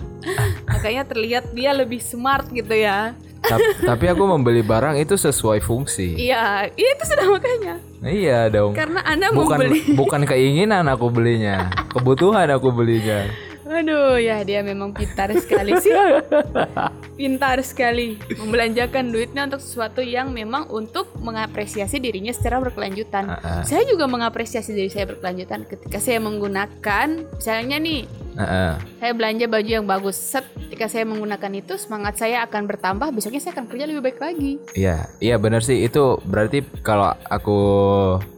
Makanya 0.67 1.07
terlihat 1.07 1.51
dia 1.51 1.71
lebih 1.71 1.99
smart 1.99 2.51
gitu 2.51 2.73
ya. 2.73 3.15
Tap- 3.39 3.63
tapi 3.79 4.11
aku 4.11 4.27
membeli 4.27 4.59
barang 4.59 4.99
itu 4.99 5.15
sesuai 5.15 5.63
fungsi 5.63 6.11
Iya, 6.19 6.67
iya 6.75 6.89
itu 6.91 7.03
sudah 7.07 7.23
makanya. 7.31 7.73
Iya 8.03 8.39
dong 8.51 8.75
Karena 8.75 8.99
Anda 9.07 9.31
bukan 9.31 9.63
membeli 9.63 9.95
bukan 9.95 10.27
keinginan 10.27 10.91
aku 10.91 11.07
belinya 11.07 11.71
kebutuhan 11.87 12.51
aku 12.51 12.67
belinya 12.75 13.31
Aduh, 13.69 14.17
ya 14.17 14.41
dia 14.41 14.65
memang 14.65 14.89
pintar 14.97 15.29
sekali 15.37 15.77
sih. 15.77 15.93
pintar 17.19 17.59
sekali 17.67 18.15
membelanjakan 18.39 19.11
duitnya 19.11 19.43
untuk 19.51 19.59
sesuatu 19.59 19.99
yang 19.99 20.31
memang 20.31 20.71
untuk 20.71 21.11
mengapresiasi 21.19 21.99
dirinya 21.99 22.31
secara 22.31 22.63
berkelanjutan. 22.63 23.27
Ah, 23.27 23.59
ah. 23.59 23.63
Saya 23.67 23.83
juga 23.85 24.07
mengapresiasi 24.07 24.71
diri 24.71 24.87
saya 24.87 25.05
berkelanjutan 25.05 25.67
ketika 25.67 25.99
saya 25.99 26.23
menggunakan 26.23 27.27
misalnya 27.27 27.77
nih, 27.77 28.07
Heeh. 28.39 28.73
saya 29.03 29.11
belanja 29.11 29.45
baju 29.51 29.69
yang 29.69 29.85
bagus. 29.85 30.15
Set, 30.15 30.47
ketika 30.71 30.87
saya 30.87 31.03
menggunakan 31.03 31.51
itu 31.59 31.75
semangat 31.75 32.15
saya 32.17 32.47
akan 32.47 32.71
bertambah, 32.71 33.11
besoknya 33.11 33.43
saya 33.43 33.53
akan 33.59 33.67
kerja 33.67 33.85
lebih 33.85 34.01
baik 34.01 34.19
lagi. 34.23 34.51
Iya, 34.73 35.11
iya 35.19 35.35
benar 35.35 35.59
sih 35.59 35.83
itu 35.83 36.23
berarti 36.23 36.63
kalau 36.81 37.11
aku 37.27 37.59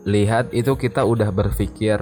lihat 0.09 0.49
itu 0.57 0.73
kita 0.73 1.05
udah 1.05 1.29
berpikir 1.29 2.01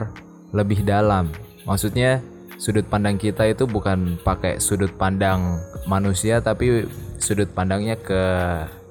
lebih 0.55 0.81
dalam. 0.87 1.27
Maksudnya 1.67 2.23
sudut 2.59 2.83
pandang 2.85 3.15
kita 3.15 3.47
itu 3.47 3.63
bukan 3.63 4.19
pakai 4.19 4.59
sudut 4.59 4.91
pandang 4.99 5.63
manusia 5.87 6.43
tapi 6.43 6.83
sudut 7.17 7.47
pandangnya 7.55 7.95
ke 7.95 8.23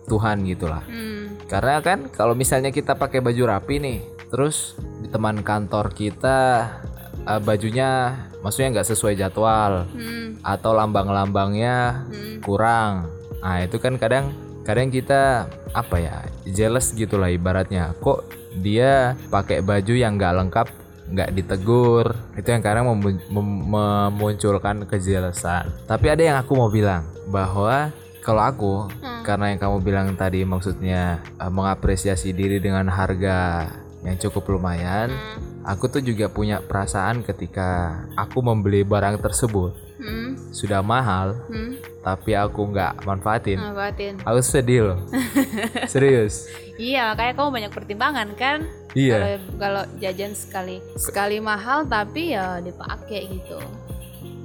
Tuhan 0.09 0.43
gitulah. 0.49 0.81
Hmm. 0.89 1.37
Karena 1.47 1.85
kan 1.85 2.09
kalau 2.09 2.33
misalnya 2.33 2.73
kita 2.73 2.97
pakai 2.97 3.21
baju 3.21 3.45
rapi 3.45 3.77
nih, 3.77 4.01
terus 4.33 4.75
di 5.05 5.13
teman 5.13 5.45
kantor 5.45 5.93
kita 5.93 6.65
eh, 7.29 7.41
bajunya 7.45 8.17
maksudnya 8.41 8.81
nggak 8.81 8.89
sesuai 8.89 9.21
jadwal 9.21 9.85
Hmm. 9.93 10.41
atau 10.41 10.73
lambang-lambangnya 10.73 12.09
Hmm. 12.09 12.41
kurang. 12.41 13.13
Nah 13.45 13.61
itu 13.61 13.77
kan 13.77 14.01
kadang 14.01 14.33
kadang 14.65 14.89
kita 14.89 15.45
apa 15.77 15.97
ya 16.01 16.17
jealous 16.49 16.97
gitulah 16.97 17.29
ibaratnya. 17.29 17.93
Kok 18.01 18.33
dia 18.65 19.13
pakai 19.29 19.61
baju 19.61 19.93
yang 19.93 20.17
nggak 20.17 20.35
lengkap, 20.41 20.67
nggak 21.09 21.33
ditegur. 21.33 22.07
Itu 22.35 22.49
yang 22.49 22.61
kadang 22.61 22.85
mem- 22.87 23.21
mem- 23.27 23.65
memunculkan 23.67 24.85
kejelasan. 24.85 25.69
Tapi 25.85 26.07
ada 26.07 26.23
yang 26.23 26.37
aku 26.37 26.53
mau 26.53 26.69
bilang 26.69 27.03
bahwa 27.27 27.91
kalau 28.21 28.43
aku 28.43 28.75
Hmm. 28.95 29.23
karena 29.23 29.51
yang 29.51 29.59
kamu 29.59 29.77
bilang 29.81 30.09
tadi 30.15 30.43
maksudnya 30.43 31.03
eh, 31.35 31.49
mengapresiasi 31.49 32.31
diri 32.31 32.59
dengan 32.59 32.87
harga 32.87 33.69
yang 34.01 34.17
cukup 34.19 34.49
lumayan. 34.51 35.09
Hmm. 35.09 35.39
Aku 35.67 35.85
tuh 35.87 36.01
juga 36.01 36.27
punya 36.27 36.61
perasaan 36.61 37.21
ketika 37.21 37.93
aku 38.15 38.41
membeli 38.41 38.81
barang 38.81 39.19
tersebut 39.19 39.77
Hmm. 39.99 40.39
sudah 40.49 40.79
mahal 40.79 41.35
Hmm. 41.45 41.75
tapi 42.01 42.31
aku 42.33 42.71
nggak 42.71 43.03
manfaatin 43.03 43.59
Ngabatin. 43.59 44.15
aku 44.23 44.39
sedih 44.41 44.81
loh 44.87 44.99
serius 45.91 46.47
Iya, 46.79 47.11
makanya 47.11 47.35
kamu 47.35 47.51
banyak 47.51 47.73
pertimbangan 47.75 48.29
kan? 48.33 48.59
Iya 48.99 49.17
Kalau 49.17 49.31
kalau 49.57 49.83
jajan 49.97 50.35
sekali 50.35 50.83
sekali 50.99 51.39
mahal 51.39 51.87
tapi 51.87 52.35
ya 52.35 52.59
dipakai 52.59 53.31
gitu. 53.31 53.63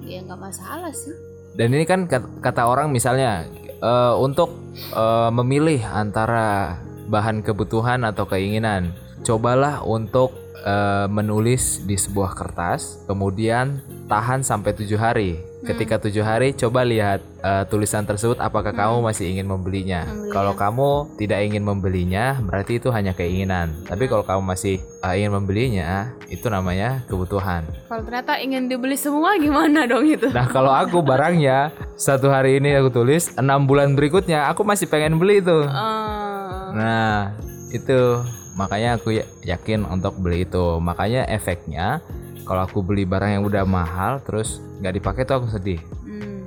Ya 0.03 0.21
nggak 0.21 0.37
masalah 0.37 0.93
sih. 0.93 1.15
dan 1.53 1.69
ini 1.69 1.85
kan 1.85 2.05
kat- 2.05 2.29
kata 2.39 2.65
orang 2.65 2.89
misalnya 2.89 3.49
eh, 3.79 4.13
untuk 4.15 4.53
eh, 4.91 5.29
memilih 5.31 5.81
antara 5.83 6.77
bahan 7.05 7.41
kebutuhan 7.41 8.01
atau 8.03 8.25
keinginan 8.25 8.93
cobalah 9.21 9.81
untuk 9.81 10.33
eh, 10.63 11.07
menulis 11.11 11.83
di 11.83 11.99
sebuah 11.99 12.33
kertas 12.33 13.03
kemudian 13.05 13.83
tahan 14.07 14.41
sampai 14.41 14.71
tujuh 14.73 14.97
hari. 14.97 15.39
Ketika 15.63 15.95
tujuh 15.95 16.27
hari 16.27 16.51
coba 16.51 16.83
lihat 16.83 17.23
eh, 17.39 17.63
tulisan 17.71 18.03
tersebut 18.03 18.35
apakah 18.35 18.75
kamu 18.75 18.99
masih 18.99 19.31
ingin 19.31 19.47
membelinya? 19.47 20.03
Membelinya. 20.03 20.33
kalau 20.35 20.53
kamu 20.59 20.89
tidak 21.15 21.39
ingin 21.39 21.63
membelinya 21.63 22.25
berarti 22.43 22.83
itu 22.83 22.91
hanya 22.91 23.15
keinginan. 23.15 23.71
Tapi 23.87 24.11
kalau 24.11 24.27
kamu 24.27 24.43
masih 24.43 24.83
eh, 24.83 25.13
ingin 25.15 25.31
membelinya 25.31 26.11
itu 26.27 26.51
namanya 26.51 26.99
kebutuhan. 27.07 27.63
Kalau 27.87 28.03
ternyata 28.03 28.43
ingin 28.43 28.67
dibeli 28.67 28.99
semua 28.99 29.39
gimana 29.39 29.87
dong 29.87 30.03
itu? 30.03 30.27
Nah 30.35 30.51
kalau 30.51 30.75
aku 30.75 30.99
barangnya 30.99 31.71
satu 31.95 32.27
hari 32.27 32.59
ini 32.59 32.75
aku 32.75 32.91
tulis 32.91 33.31
enam 33.39 33.63
bulan 33.63 33.95
berikutnya 33.95 34.51
aku 34.51 34.67
masih 34.67 34.91
pengen 34.91 35.15
beli 35.15 35.39
itu. 35.39 35.63
Eh, 35.63 36.67
Nah 36.73 37.31
itu 37.71 38.19
makanya 38.53 38.95
aku 38.95 39.13
ya- 39.13 39.27
yakin 39.47 39.83
untuk 39.83 40.15
beli 40.15 40.43
itu. 40.43 40.77
Makanya 40.77 41.25
efeknya 41.25 42.01
kalau 42.43 42.61
aku 42.61 42.79
beli 42.79 43.03
barang 43.03 43.31
yang 43.31 43.43
udah 43.43 43.63
mahal 43.63 44.19
terus 44.19 44.59
nggak 44.77 44.93
dipakai 44.93 45.23
tuh 45.23 45.35
aku 45.37 45.47
sedih, 45.49 45.79
hmm, 46.03 46.39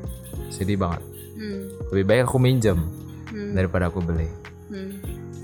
sedih 0.48 0.76
banget. 0.76 1.02
hmm, 1.32 1.60
Lebih 1.88 2.04
baik 2.04 2.20
aku 2.24 2.36
minjem 2.36 2.78
hmm, 3.26 3.52
daripada 3.52 3.86
aku 3.86 4.00
beli. 4.00 4.28
hmm. 4.68 4.92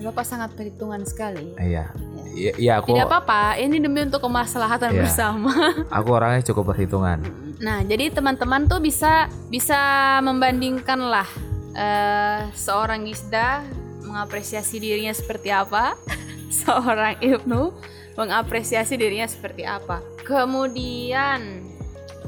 Bapak 0.02 0.26
sangat 0.26 0.50
perhitungan 0.52 0.98
sekali. 1.02 1.54
Iya, 1.54 1.94
iya 2.28 2.52
iya, 2.58 2.72
aku 2.76 2.90
Tidak 2.90 3.06
apa-apa, 3.06 3.54
ini 3.54 3.78
demi 3.78 4.02
untuk 4.02 4.18
kemaslahatan 4.20 4.90
Iya. 4.90 4.98
bersama. 5.00 5.54
aku 5.94 6.08
orangnya 6.10 6.42
cukup 6.44 6.74
perhitungan. 6.74 7.22
Nah, 7.62 7.86
jadi 7.86 8.10
teman-teman 8.10 8.66
tuh 8.66 8.82
bisa 8.82 9.30
bisa 9.46 9.78
membandingkan 10.20 10.98
lah 10.98 11.28
eh, 11.72 12.50
seorang 12.52 13.06
Gisda 13.06 13.62
mengapresiasi 14.02 14.76
dirinya 14.76 15.14
seperti 15.14 15.48
apa, 15.48 15.94
seorang 16.52 17.16
Ibnu 17.18 17.72
mengapresiasi 18.14 19.00
dirinya 19.00 19.24
seperti 19.24 19.64
apa. 19.64 20.04
Kemudian 20.22 21.64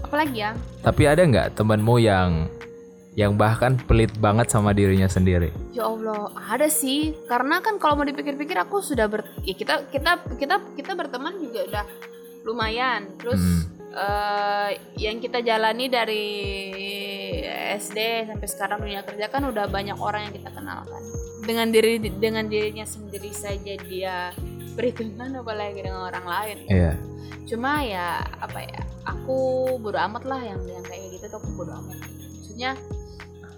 apa 0.01 0.15
lagi 0.17 0.41
ya? 0.41 0.57
Tapi 0.81 1.03
ada 1.05 1.21
nggak 1.23 1.61
temanmu 1.61 2.01
yang 2.01 2.49
yang 3.15 3.39
bahkan 3.39 3.79
pelit 3.79 4.11
banget 4.19 4.51
sama 4.51 4.75
dirinya 4.75 5.07
sendiri? 5.07 5.55
Ya 5.71 5.87
Allah, 5.87 6.35
ada 6.51 6.67
sih. 6.67 7.15
Karena 7.31 7.63
kan 7.63 7.79
kalau 7.79 8.03
mau 8.03 8.07
dipikir-pikir 8.09 8.59
aku 8.59 8.83
sudah 8.83 9.07
ber 9.07 9.23
ya 9.47 9.55
kita 9.55 9.87
kita 9.93 10.19
kita 10.35 10.59
kita 10.75 10.93
berteman 10.99 11.39
juga 11.39 11.61
udah 11.69 11.85
lumayan. 12.43 13.15
Terus 13.21 13.39
Hmm. 13.39 13.63
eh, 13.95 14.71
yang 14.99 15.23
kita 15.23 15.39
jalani 15.39 15.87
dari 15.87 16.27
SD 17.79 18.31
sampai 18.31 18.49
sekarang 18.49 18.79
dunia 18.83 19.03
kerja 19.03 19.27
kan 19.31 19.43
udah 19.47 19.67
banyak 19.69 19.99
orang 19.99 20.31
yang 20.31 20.35
kita 20.35 20.51
kenalkan. 20.55 21.03
Dengan 21.45 21.69
diri 21.69 22.01
dengan 22.01 22.49
dirinya 22.49 22.87
sendiri 22.89 23.31
saja 23.35 23.75
dia 23.85 24.33
perhitungan 24.75 25.39
apalagi 25.39 25.85
dengan 25.85 26.09
orang 26.09 26.27
lain. 26.27 26.59
Iya. 26.67 26.93
Cuma 27.45 27.85
ya 27.85 28.25
apa 28.41 28.65
ya? 28.65 28.81
Aku 29.05 29.37
bodo 29.79 30.01
amat 30.01 30.25
lah 30.25 30.41
yang 30.41 30.61
yang 30.65 30.85
kayak 30.87 31.21
gitu 31.21 31.29
tuh 31.29 31.39
aku 31.39 31.51
bodo 31.55 31.73
amat. 31.85 31.99
Maksudnya 32.41 32.79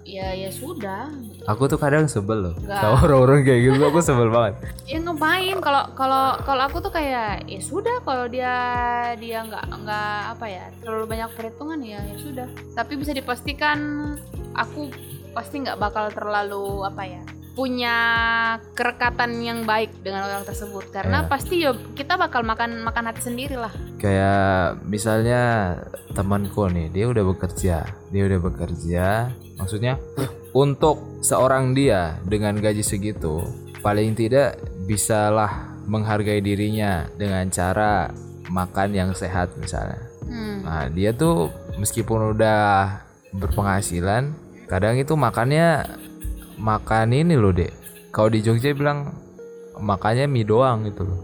ya 0.07 0.31
ya 0.31 0.47
sudah. 0.47 1.11
Aku 1.51 1.67
tuh 1.67 1.75
kadang 1.75 2.07
sebel 2.07 2.51
loh 2.51 2.55
sama 2.63 3.03
orang-orang 3.03 3.43
kayak 3.43 3.61
gitu. 3.67 3.81
Aku 3.91 3.99
sebel 3.99 4.31
banget. 4.31 4.55
ya 4.91 5.03
ngapain? 5.03 5.59
Kalau 5.59 5.83
kalau 5.91 6.39
kalau 6.47 6.63
aku 6.63 6.79
tuh 6.79 6.91
kayak 6.95 7.43
ya 7.43 7.59
sudah. 7.59 7.99
Kalau 8.07 8.31
dia 8.31 8.55
dia 9.19 9.43
nggak 9.43 9.67
nggak 9.67 10.19
apa 10.39 10.45
ya 10.47 10.65
terlalu 10.79 11.05
banyak 11.11 11.29
perhitungan 11.35 11.79
ya 11.83 11.99
ya 11.99 12.15
sudah. 12.23 12.47
Tapi 12.71 12.93
bisa 12.95 13.11
dipastikan 13.11 13.79
aku 14.55 14.87
pasti 15.37 15.55
nggak 15.61 15.77
bakal 15.77 16.09
terlalu 16.09 16.81
apa 16.83 17.03
ya 17.05 17.21
punya 17.53 17.97
kerekatan 18.73 19.41
yang 19.41 19.65
baik 19.65 19.89
dengan 20.05 20.25
orang 20.25 20.45
tersebut 20.45 20.93
karena 20.93 21.25
Iya. 21.25 21.29
pasti 21.29 21.55
ya 21.61 21.73
kita 21.93 22.13
bakal 22.13 22.45
makan 22.45 22.85
makan 22.85 23.09
hati 23.09 23.21
sendiri 23.23 23.57
lah. 23.57 23.73
kayak 23.97 24.77
misalnya 24.85 25.73
temanku 26.13 26.69
nih 26.69 26.89
dia 26.89 27.05
udah 27.05 27.25
bekerja 27.25 27.81
dia 28.13 28.23
udah 28.23 28.39
bekerja 28.39 29.05
maksudnya 29.57 29.97
untuk 30.53 31.01
seorang 31.21 31.73
dia 31.73 32.21
dengan 32.21 32.53
gaji 32.57 32.85
segitu 32.85 33.41
paling 33.81 34.13
tidak 34.13 34.61
bisalah 34.85 35.49
menghargai 35.89 36.37
dirinya 36.39 37.09
dengan 37.17 37.49
cara 37.49 38.13
makan 38.49 38.89
yang 38.93 39.09
sehat 39.13 39.57
misalnya 39.57 39.97
Hmm. 40.27 40.59
nah 40.61 40.85
dia 40.91 41.09
tuh 41.09 41.47
meskipun 41.79 42.35
udah 42.35 42.99
berpenghasilan 43.31 44.35
kadang 44.67 44.95
itu 44.95 45.15
makannya 45.15 45.87
makan 46.55 47.11
ini 47.11 47.33
loh 47.33 47.51
dek 47.51 47.71
kalau 48.11 48.27
di 48.27 48.39
Jogja 48.39 48.71
bilang 48.71 49.15
makannya 49.77 50.27
mie 50.27 50.43
doang 50.43 50.85
gitu 50.85 51.03
loh 51.03 51.19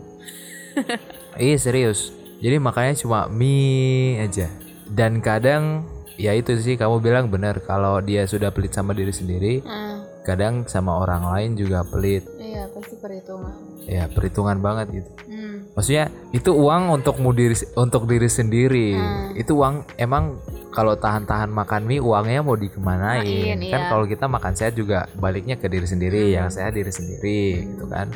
Iya 1.34 1.58
serius. 1.58 2.14
Jadi 2.42 2.62
makanya 2.62 2.94
cuma 2.94 3.26
mie 3.26 4.22
aja. 4.22 4.50
Dan 4.86 5.18
kadang 5.18 5.86
ya 6.14 6.38
itu 6.38 6.54
sih 6.62 6.78
kamu 6.78 7.02
bilang 7.02 7.26
benar 7.34 7.58
kalau 7.66 7.98
dia 8.06 8.30
sudah 8.30 8.54
pelit 8.54 8.70
sama 8.70 8.94
diri 8.94 9.10
sendiri, 9.10 9.66
Hmm. 9.66 10.06
kadang 10.22 10.70
sama 10.70 10.94
orang 10.94 11.26
lain 11.26 11.58
juga 11.58 11.82
pelit. 11.82 12.22
Iya 12.38 12.70
pasti 12.70 12.94
perhitungan. 13.02 13.54
Ya 13.90 14.06
perhitungan 14.06 14.62
banget 14.62 15.02
gitu. 15.02 15.10
Hmm. 15.26 15.74
Maksudnya 15.74 16.06
itu 16.30 16.54
uang 16.54 17.02
untukmu 17.02 17.34
diri 17.34 17.58
untuk 17.74 18.06
diri 18.06 18.30
sendiri. 18.30 18.94
Hmm. 18.94 19.34
Itu 19.34 19.58
uang 19.58 19.90
emang 19.98 20.38
kalau 20.74 20.98
tahan-tahan 20.98 21.54
makan 21.54 21.86
mie 21.86 22.02
uangnya 22.02 22.42
mau 22.42 22.58
dikemanain? 22.58 23.22
Main, 23.22 23.62
kan 23.70 23.82
iya. 23.86 23.90
kalau 23.94 24.06
kita 24.10 24.26
makan 24.26 24.54
sehat 24.58 24.74
juga 24.74 25.06
baliknya 25.22 25.54
ke 25.56 25.70
diri 25.70 25.86
sendiri, 25.86 26.34
Hmm. 26.34 26.36
yang 26.42 26.48
sehat 26.50 26.74
diri 26.74 26.90
sendiri 26.90 27.62
gitu 27.64 27.86
kan. 27.86 28.10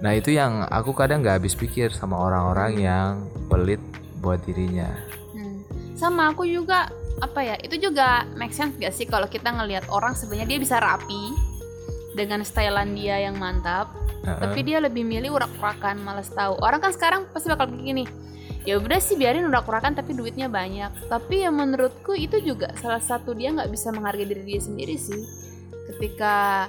Nah 0.00 0.16
itu 0.16 0.32
yang 0.32 0.64
aku 0.66 0.96
kadang 0.96 1.20
nggak 1.20 1.44
habis 1.44 1.52
pikir 1.52 1.92
sama 1.92 2.16
orang-orang 2.16 2.80
yang 2.80 3.10
pelit 3.52 3.80
buat 4.24 4.40
dirinya. 4.48 4.88
Hmm. 5.36 5.60
Sama 5.94 6.32
aku 6.32 6.48
juga 6.48 6.88
apa 7.22 7.40
ya 7.46 7.54
itu 7.62 7.78
juga 7.78 8.26
make 8.34 8.50
sense 8.50 8.74
gak 8.74 8.90
sih 8.90 9.06
kalau 9.06 9.30
kita 9.30 9.46
ngelihat 9.54 9.86
orang 9.86 10.18
sebenarnya 10.18 10.50
dia 10.50 10.58
bisa 10.58 10.82
rapi 10.82 11.30
dengan 12.18 12.42
stylean 12.42 12.90
dia 12.98 13.22
yang 13.22 13.38
mantap 13.38 13.94
Heeh. 14.26 14.40
tapi 14.42 14.66
dia 14.66 14.82
lebih 14.82 15.06
milih 15.06 15.30
urak-urakan 15.30 16.02
malas 16.02 16.26
tahu 16.34 16.58
orang 16.58 16.82
kan 16.82 16.90
sekarang 16.90 17.30
pasti 17.30 17.46
bakal 17.46 17.70
begini 17.70 18.02
ya 18.64 18.80
udah 18.80 19.00
sih 19.00 19.16
biarin 19.16 19.44
urak-urakan 19.48 19.96
tapi 19.96 20.16
duitnya 20.16 20.48
banyak. 20.48 21.08
Tapi 21.08 21.44
ya 21.44 21.50
menurutku 21.52 22.16
itu 22.16 22.40
juga 22.40 22.72
salah 22.80 23.00
satu 23.00 23.36
dia 23.36 23.52
nggak 23.52 23.70
bisa 23.70 23.92
menghargai 23.92 24.28
diri 24.28 24.44
dia 24.44 24.60
sendiri 24.60 24.96
sih. 24.96 25.20
Ketika 25.94 26.66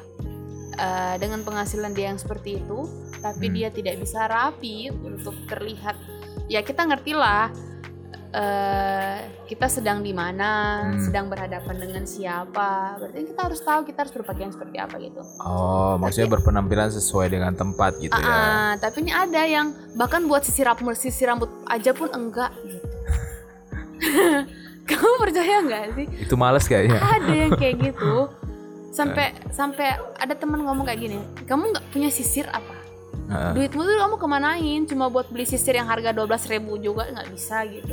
eh, 0.75 1.15
dengan 1.17 1.41
penghasilan 1.47 1.95
dia 1.95 2.11
yang 2.11 2.19
seperti 2.19 2.59
itu 2.59 2.85
tapi 3.23 3.49
Hmm. 3.49 3.55
dia 3.57 3.69
tidak 3.73 3.95
bisa 3.97 4.27
rapi 4.29 4.91
untuk 4.91 5.33
terlihat 5.49 5.97
ya 6.45 6.61
kita 6.61 6.85
ngerti 6.85 7.17
lah 7.17 7.49
eh, 8.35 9.15
kita 9.45 9.71
sedang 9.71 10.01
di 10.01 10.11
mana 10.11 10.49
Hmm. 10.83 10.99
sedang 10.99 11.25
berhadapan 11.25 11.75
dengan 11.77 12.03
siapa 12.03 12.99
berarti 12.99 13.31
kita 13.31 13.41
harus 13.41 13.61
tahu 13.61 13.79
kita 13.83 14.03
harus 14.03 14.11
berpakaian 14.11 14.51
seperti 14.51 14.75
apa 14.75 14.95
gitu 14.99 15.21
Oh, 15.39 15.95
maksudnya 15.95 16.27
berpenampilan 16.29 16.91
sesuai 16.91 17.31
dengan 17.31 17.55
tempat 17.55 17.95
gitu 17.97 18.11
ya. 18.11 18.27
Ah, 18.27 18.71
tapi 18.75 19.01
ini 19.01 19.11
ada 19.11 19.41
yang 19.41 19.67
bahkan 19.93 20.25
buat 20.25 20.43
sisir 20.43 20.65
rambut 20.65 20.93
sisir 20.93 21.25
rambut 21.25 21.47
aja 21.65 21.95
pun 21.95 22.11
enggak 22.11 22.51
gitu. 22.61 22.83
Kamu 24.89 25.13
percaya 25.17 25.55
nggak 25.63 25.83
sih? 25.97 26.05
Itu 26.21 26.35
males 26.35 26.67
kayaknya. 26.67 26.99
Ada 27.01 27.31
yang 27.31 27.51
kayak 27.55 27.75
gitu. 27.81 28.29
Sampai 28.97 29.35
sampai 29.51 29.91
ada 30.15 30.31
teman 30.31 30.63
ngomong 30.63 30.87
kayak 30.87 31.03
gini, 31.03 31.19
kamu 31.43 31.75
nggak 31.75 31.85
punya 31.91 32.07
sisir 32.07 32.47
apa? 32.47 32.71
Heeh. 33.27 33.51
Duitmu 33.51 33.83
tuh 33.83 33.91
kamu 33.91 34.15
kemanain? 34.15 34.81
Cuma 34.87 35.11
buat 35.11 35.27
beli 35.27 35.43
sisir 35.43 35.75
yang 35.75 35.83
harga 35.83 36.15
12.000 36.15 36.23
ribu 36.55 36.79
juga 36.79 37.03
nggak 37.11 37.27
bisa 37.27 37.67
gitu. 37.67 37.91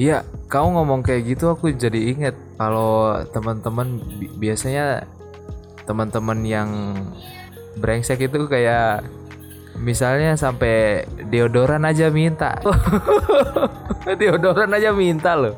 Iya, 0.00 0.24
kamu 0.48 0.80
ngomong 0.80 1.00
kayak 1.04 1.36
gitu 1.36 1.52
aku 1.52 1.68
jadi 1.76 2.16
inget 2.16 2.36
kalau 2.56 3.20
teman-teman 3.28 4.00
bi- 4.16 4.32
biasanya 4.40 5.04
teman-teman 5.84 6.38
yang 6.48 6.70
brengsek 7.76 8.24
itu 8.24 8.48
kayak 8.48 9.04
misalnya 9.76 10.36
sampai 10.36 11.04
deodoran 11.28 11.84
aja 11.84 12.08
minta. 12.08 12.56
deodoran 14.20 14.72
aja 14.72 14.96
minta 14.96 15.36
loh. 15.36 15.56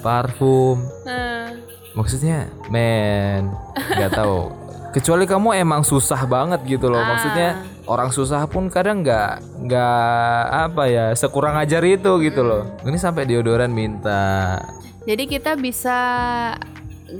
Parfum. 0.00 0.80
Nah, 1.04 1.52
Maksudnya, 1.94 2.50
men, 2.74 3.54
nggak 3.76 4.18
tahu. 4.18 4.50
Kecuali 4.90 5.30
kamu 5.30 5.54
emang 5.62 5.86
susah 5.86 6.26
banget 6.26 6.60
gitu 6.66 6.90
loh. 6.90 6.98
Maksudnya 6.98 7.73
orang 7.84 8.08
susah 8.10 8.48
pun 8.48 8.72
kadang 8.72 9.04
nggak 9.04 9.44
nggak 9.68 10.42
apa 10.70 10.82
ya 10.88 11.06
sekurang 11.12 11.56
ajar 11.60 11.84
itu 11.84 12.16
gitu 12.24 12.40
loh. 12.40 12.64
Ini 12.84 12.96
sampai 12.96 13.28
deodoran 13.28 13.72
minta. 13.72 14.60
jadi 15.04 15.28
kita 15.28 15.60
bisa 15.60 15.98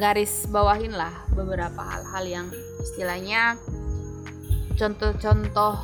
garis 0.00 0.48
bawahin 0.48 0.96
lah 0.96 1.12
beberapa 1.36 1.84
hal-hal 1.84 2.24
yang 2.24 2.46
istilahnya 2.80 3.60
contoh-contoh 4.74 5.76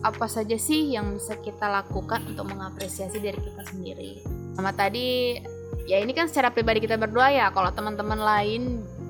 apa 0.00 0.26
saja 0.32 0.56
sih 0.56 0.96
yang 0.96 1.12
bisa 1.12 1.36
kita 1.36 1.68
lakukan 1.68 2.24
untuk 2.24 2.48
mengapresiasi 2.48 3.20
diri 3.20 3.36
kita 3.36 3.62
sendiri. 3.68 4.24
Sama 4.56 4.72
tadi 4.72 5.36
ya 5.84 6.00
ini 6.00 6.16
kan 6.16 6.24
secara 6.30 6.48
pribadi 6.48 6.80
kita 6.80 6.96
berdua 6.96 7.28
ya 7.28 7.46
kalau 7.52 7.68
teman-teman 7.68 8.16
lain 8.16 8.62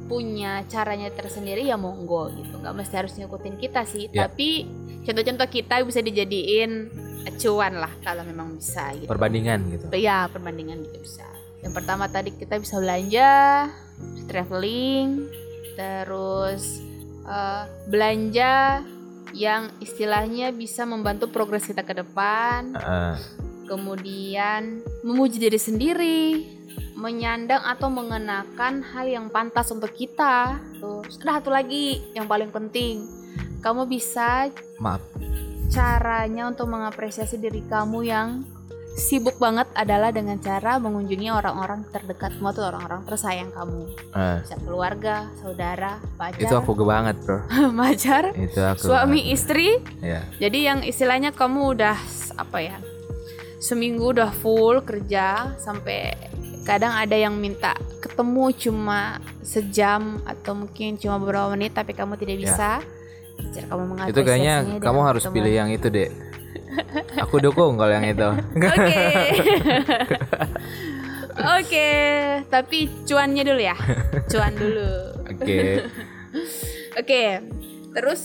punya 0.06 0.62
caranya 0.70 1.10
tersendiri 1.10 1.66
ya 1.66 1.74
monggo 1.74 2.30
gitu 2.30 2.62
nggak 2.62 2.74
mesti 2.74 2.94
harus 2.94 3.12
ngikutin 3.18 3.54
kita 3.58 3.82
sih 3.82 4.06
Ya. 4.14 4.30
tapi 4.30 4.62
contoh-contoh 5.06 5.48
kita 5.48 5.86
bisa 5.86 6.02
dijadiin 6.02 6.90
acuan 7.26 7.78
lah 7.78 7.90
kalau 8.02 8.26
memang 8.26 8.58
bisa 8.58 8.90
gitu 8.98 9.06
Perbandingan 9.06 9.60
gitu. 9.70 9.84
ya 9.94 10.26
perbandingan 10.30 10.82
juga 10.82 10.98
bisa 10.98 11.26
yang 11.62 11.74
pertama 11.74 12.10
tadi 12.10 12.34
kita 12.34 12.58
bisa 12.58 12.78
belanja 12.78 13.30
traveling 14.26 15.30
terus 15.78 16.82
eh, 17.26 17.64
belanja 17.86 18.82
yang 19.34 19.68
istilahnya 19.82 20.54
bisa 20.54 20.86
membantu 20.86 21.28
progres 21.28 21.66
kita 21.66 21.82
ke 21.82 21.94
depan 21.98 22.74
Heeh. 22.74 23.14
kemudian 23.66 24.82
memuji 25.02 25.42
diri 25.42 25.58
sendiri 25.58 26.22
menyandang 26.96 27.60
atau 27.60 27.92
mengenakan 27.92 28.80
hal 28.80 29.04
yang 29.04 29.26
pantas 29.28 29.68
untuk 29.68 29.92
kita 29.92 30.56
terus 30.80 31.20
ada 31.20 31.42
satu 31.42 31.52
lagi 31.52 32.00
yang 32.16 32.24
paling 32.24 32.48
penting 32.48 33.04
kamu 33.58 33.86
bisa 33.86 34.50
maaf. 34.76 35.02
caranya 35.66 36.46
untuk 36.46 36.66
mengapresiasi 36.66 37.36
diri 37.36 37.60
kamu 37.62 38.00
yang 38.02 38.28
sibuk 38.92 39.36
banget 39.36 39.68
adalah 39.74 40.08
dengan 40.08 40.38
cara 40.38 40.78
mengunjungi 40.78 41.28
orang-orang 41.28 41.84
terdekatmu 41.86 42.46
atau 42.46 42.64
orang-orang 42.66 43.04
tersayang 43.04 43.50
kamu 43.50 43.92
Eh, 44.10 44.36
bisa 44.40 44.56
keluarga 44.58 45.16
saudara 45.36 46.00
pacar 46.16 46.40
itu 46.40 46.54
aku 46.54 46.72
banget 46.80 47.16
bro. 47.20 47.44
pacar 47.76 48.32
Itu 48.32 48.56
aku. 48.58 48.88
suami 48.88 49.20
banget. 49.20 49.34
istri 49.34 49.68
Ya. 50.00 50.24
jadi 50.38 50.58
yang 50.66 50.78
istilahnya 50.80 51.30
kamu 51.30 51.76
udah 51.76 51.96
apa 52.36 52.58
ya 52.58 52.76
seminggu 53.58 54.12
udah 54.12 54.32
full 54.32 54.80
kerja 54.80 55.52
sampai 55.56 56.16
kadang 56.62 56.90
ada 56.90 57.14
yang 57.14 57.34
minta 57.34 57.72
ketemu 58.00 58.48
cuma 58.54 59.20
sejam 59.40 60.18
atau 60.24 60.56
mungkin 60.56 60.96
cuma 60.96 61.16
beberapa 61.16 61.50
menit 61.50 61.70
tapi 61.70 61.92
kamu 61.92 62.16
tidak 62.16 62.36
Ya. 62.36 62.42
bisa 62.42 62.70
cara 63.46 63.66
kamu 63.66 63.82
Itu 64.08 64.20
kayaknya 64.22 64.54
kamu 64.78 65.00
harus 65.02 65.22
ketemu. 65.24 65.34
pilih 65.34 65.52
yang 65.54 65.70
itu 65.70 65.86
deh. 65.88 66.10
Aku 67.18 67.40
dukung 67.40 67.76
kalau 67.76 67.92
yang 67.92 68.04
itu. 68.04 68.28
Oke. 68.56 69.06
Oke, 71.56 71.90
tapi 72.48 72.88
cuannya 73.04 73.42
dulu 73.44 73.60
ya. 73.60 73.76
Cuan 74.26 74.52
dulu. 74.56 74.90
Oke. 75.26 75.84
Oke. 76.96 77.22
Terus 77.92 78.20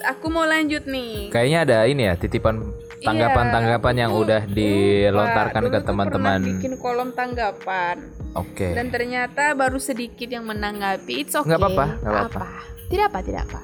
aku 0.00 0.28
mau 0.28 0.44
lanjut 0.44 0.84
nih. 0.84 1.28
Kayaknya 1.28 1.58
ada 1.60 1.78
ini 1.84 2.02
ya 2.04 2.14
titipan 2.14 2.60
tanggapan-tanggapan 3.00 3.94
yang 3.98 4.10
Iya, 4.10 4.20
udah 4.20 4.42
dilontarkan 4.48 5.62
ke 5.68 5.78
teman-teman. 5.80 6.40
bikin 6.56 6.76
kolom 6.76 7.12
tanggapan 7.12 8.00
Oke. 8.32 8.72
dan 8.72 8.88
ternyata 8.88 9.52
baru 9.52 9.76
sedikit 9.76 10.28
yang 10.28 10.44
menanggapi. 10.44 11.20
It's 11.20 11.36
okay. 11.36 11.44
Nggak 11.44 11.60
apa-apa, 11.60 11.86
Nggak 12.00 12.12
apa-apa. 12.14 12.46
Tidak 12.88 13.04
apa, 13.08 13.18
tidak 13.20 13.42
apa. 13.48 13.60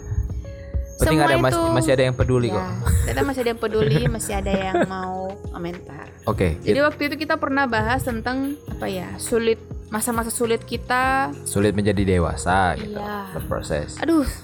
Penting 1.00 1.16
Semua 1.16 1.32
ada 1.32 1.36
itu- 1.48 1.72
masih 1.72 1.90
ada 1.90 2.04
yang 2.04 2.12
peduli 2.12 2.48
Ya, 2.48 2.54
kok. 2.54 2.64
ternyata 3.00 3.22
masih 3.24 3.40
ada 3.40 3.50
yang 3.50 3.60
peduli, 3.60 3.98
masih 4.14 4.32
ada 4.34 4.52
yang 4.52 4.76
mau 4.84 5.16
komentar. 5.48 6.04
Oke. 6.22 6.60
Jadi 6.60 6.78
waktu 6.78 7.02
itu 7.08 7.16
kita 7.18 7.34
pernah 7.34 7.64
bahas 7.64 8.00
tentang 8.00 8.36
apa 8.68 8.86
ya 8.86 9.08
sulit 9.16 9.56
masa-masa 9.88 10.28
sulit 10.28 10.60
kita. 10.62 11.32
sulit 11.42 11.72
menjadi 11.72 12.04
dewasa 12.06 12.76
gitu. 12.76 12.94
Iya. 12.94 13.32
Berproses. 13.32 13.96
Aduh, 13.98 14.28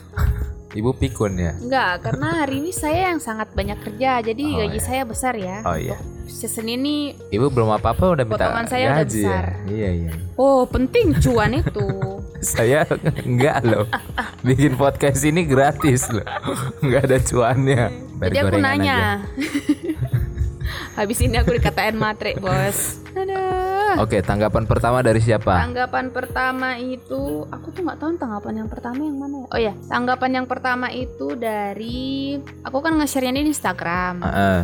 Ibu 0.72 0.92
pikun 0.94 1.36
ya. 1.36 1.52
enggak 1.56 2.02
karena 2.02 2.42
hari 2.42 2.58
ini 2.58 2.68
saya 2.68 3.08
yang 3.08 3.16
sangat 3.18 3.48
banyak 3.50 3.76
kerja, 3.78 4.20
jadi 4.22 4.44
Oh, 4.46 4.58
gaji 4.62 4.74
iya. 4.74 4.82
saya 4.82 5.02
besar 5.04 5.32
ya. 5.34 5.60
Oh 5.62 5.72
iya. 5.72 5.96
Season 6.26 6.66
ini, 6.66 7.14
Ibu 7.30 7.48
belum 7.48 7.70
apa-apa 7.70 8.12
udah 8.12 8.24
minta 8.24 8.44
Potongan 8.44 8.66
saya 8.66 8.84
udah 8.90 8.96
gaji 8.98 9.22
besar. 9.22 9.44
ya. 9.46 9.70
Iya 9.70 9.90
iya. 9.94 10.10
oh 10.34 10.64
penting 10.64 11.16
cuan 11.16 11.52
itu. 11.54 11.86
Saya 12.40 12.84
enggak 13.24 13.64
loh. 13.64 13.86
Bikin 14.44 14.76
podcast 14.76 15.24
ini 15.24 15.44
gratis 15.44 16.08
loh. 16.12 16.26
Enggak 16.84 17.02
ada 17.08 17.18
cuannya. 17.22 17.82
Bayar 18.16 18.32
Jadi 18.32 18.38
aku 18.40 18.56
nanya. 18.60 18.98
Habis 20.98 21.20
ini 21.20 21.36
aku 21.36 21.52
dikatain 21.52 21.92
matre, 21.92 22.40
Bos. 22.40 23.04
Aduh. 23.12 24.00
Oke, 24.00 24.24
tanggapan 24.24 24.64
pertama 24.64 25.04
dari 25.04 25.20
siapa? 25.20 25.52
Tanggapan 25.60 26.08
pertama 26.08 26.80
itu, 26.80 27.44
aku 27.52 27.68
tuh 27.72 27.84
nggak 27.84 28.00
tahu 28.00 28.16
tanggapan 28.16 28.64
yang 28.64 28.68
pertama 28.68 29.00
yang 29.04 29.16
mana 29.20 29.36
ya. 29.44 29.46
Oh 29.52 29.60
ya, 29.60 29.72
tanggapan 29.92 30.30
yang 30.40 30.46
pertama 30.48 30.88
itu 30.88 31.36
dari, 31.36 32.36
aku 32.64 32.80
kan 32.80 32.96
nge-share-nya 32.96 33.44
di 33.44 33.52
Instagram. 33.52 34.24
Heeh, 34.24 34.60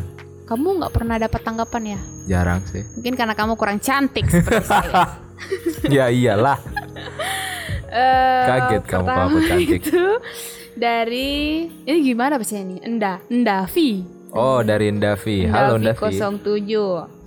Kamu 0.49 0.81
nggak 0.81 0.93
pernah 0.93 1.17
dapat 1.21 1.41
tanggapan 1.45 1.97
ya? 1.97 2.01
jarang 2.23 2.61
sih. 2.65 2.85
Mungkin 2.97 3.15
karena 3.17 3.35
kamu 3.37 3.53
kurang 3.57 3.79
cantik 3.81 4.25
seperti 4.29 4.65
saya. 4.69 5.21
ya 5.97 6.07
iyalah. 6.09 6.61
Eh, 7.93 8.45
Kaget 8.49 8.83
kamu 8.89 9.05
kalau 9.05 9.25
aku 9.29 9.37
pertama 9.37 9.49
cantik. 9.53 9.83
Itu 9.85 10.05
dari, 10.73 11.33
ini 11.85 11.99
gimana 12.01 12.41
bahasanya 12.41 12.63
ini? 12.65 12.77
Enda, 12.81 13.21
Endavi. 13.29 13.91
Oh, 14.33 14.65
dari 14.65 14.89
Ndavi. 14.89 15.45
Halo 15.45 15.77
Ndavi. 15.77 16.17
07. 16.17 16.41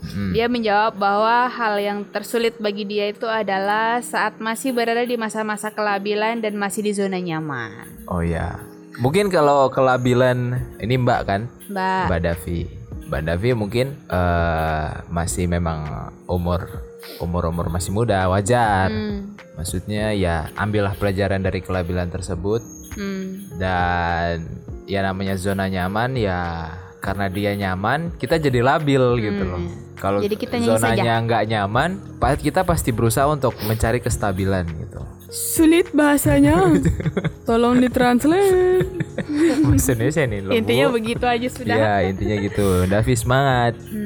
Hmm. 0.05 0.33
Dia 0.33 0.49
menjawab 0.49 0.97
bahwa 0.97 1.49
hal 1.49 1.77
yang 1.77 1.99
tersulit 2.09 2.57
bagi 2.57 2.81
dia 2.85 3.13
itu 3.13 3.29
adalah 3.29 4.01
saat 4.01 4.41
masih 4.41 4.73
berada 4.73 5.05
di 5.05 5.13
masa-masa 5.13 5.69
kelabilan 5.69 6.41
dan 6.41 6.57
masih 6.57 6.81
di 6.81 6.97
zona 6.97 7.21
nyaman. 7.21 8.01
Oh 8.09 8.25
ya. 8.25 8.57
Mungkin 8.97 9.29
kalau 9.29 9.69
kelabilan 9.69 10.57
ini 10.81 10.97
Mbak 10.97 11.21
kan? 11.29 11.41
Mbak, 11.69 12.05
Mbak 12.09 12.21
Davi. 12.25 12.59
Mbak 13.05 13.21
Davi 13.21 13.49
mungkin 13.53 13.87
eh, 14.09 14.89
masih 15.13 15.45
memang 15.45 16.09
umur 16.25 16.65
umur 17.19 17.49
umur 17.49 17.67
masih 17.69 17.91
muda 17.91 18.27
wajar. 18.27 18.89
Hmm, 18.89 19.35
Maksudnya 19.55 20.11
ya 20.11 20.51
ambillah 20.59 20.93
pelajaran 20.99 21.39
dari 21.39 21.63
kelabilan 21.63 22.11
tersebut 22.11 22.59
hmm, 22.95 23.55
dan 23.55 24.43
ya 24.85 25.01
namanya 25.01 25.39
zona 25.39 25.65
nyaman 25.65 26.13
ya 26.13 26.69
karena 26.99 27.29
dia 27.29 27.51
nyaman 27.55 28.13
kita 28.17 28.35
jadi 28.35 28.59
labil 28.59 29.01
gitu 29.21 29.43
loh. 29.45 29.61
Kalau 29.95 30.19
Hmm. 30.19 30.27
Jadi 30.27 30.35
kita 30.35 30.55
nyanyi 30.59 30.69
zonanya 30.75 31.13
nggak 31.23 31.43
nyaman, 31.47 31.89
kita 32.43 32.61
pasti 32.67 32.91
berusaha 32.91 33.25
untuk 33.31 33.55
mencari 33.63 34.03
kestabilan 34.03 34.67
gitu. 34.67 34.99
sulit 35.31 35.89
bahasanya. 35.91 36.55
Tolong 37.49 37.79
ditranslate. 37.81 38.87
Bahasa 39.65 39.91
Indonesia 39.97 40.23
nih 40.23 40.39
loh. 40.43 40.51
Intinya 40.53 40.85
begitu 40.91 41.25
aja 41.25 41.47
sudah. 41.49 41.75
Ya 41.75 41.95
intinya 42.07 42.35
gitu. 42.39 42.67
Davi 42.87 43.15
semangat. 43.17 43.73
Hmm, 43.83 44.04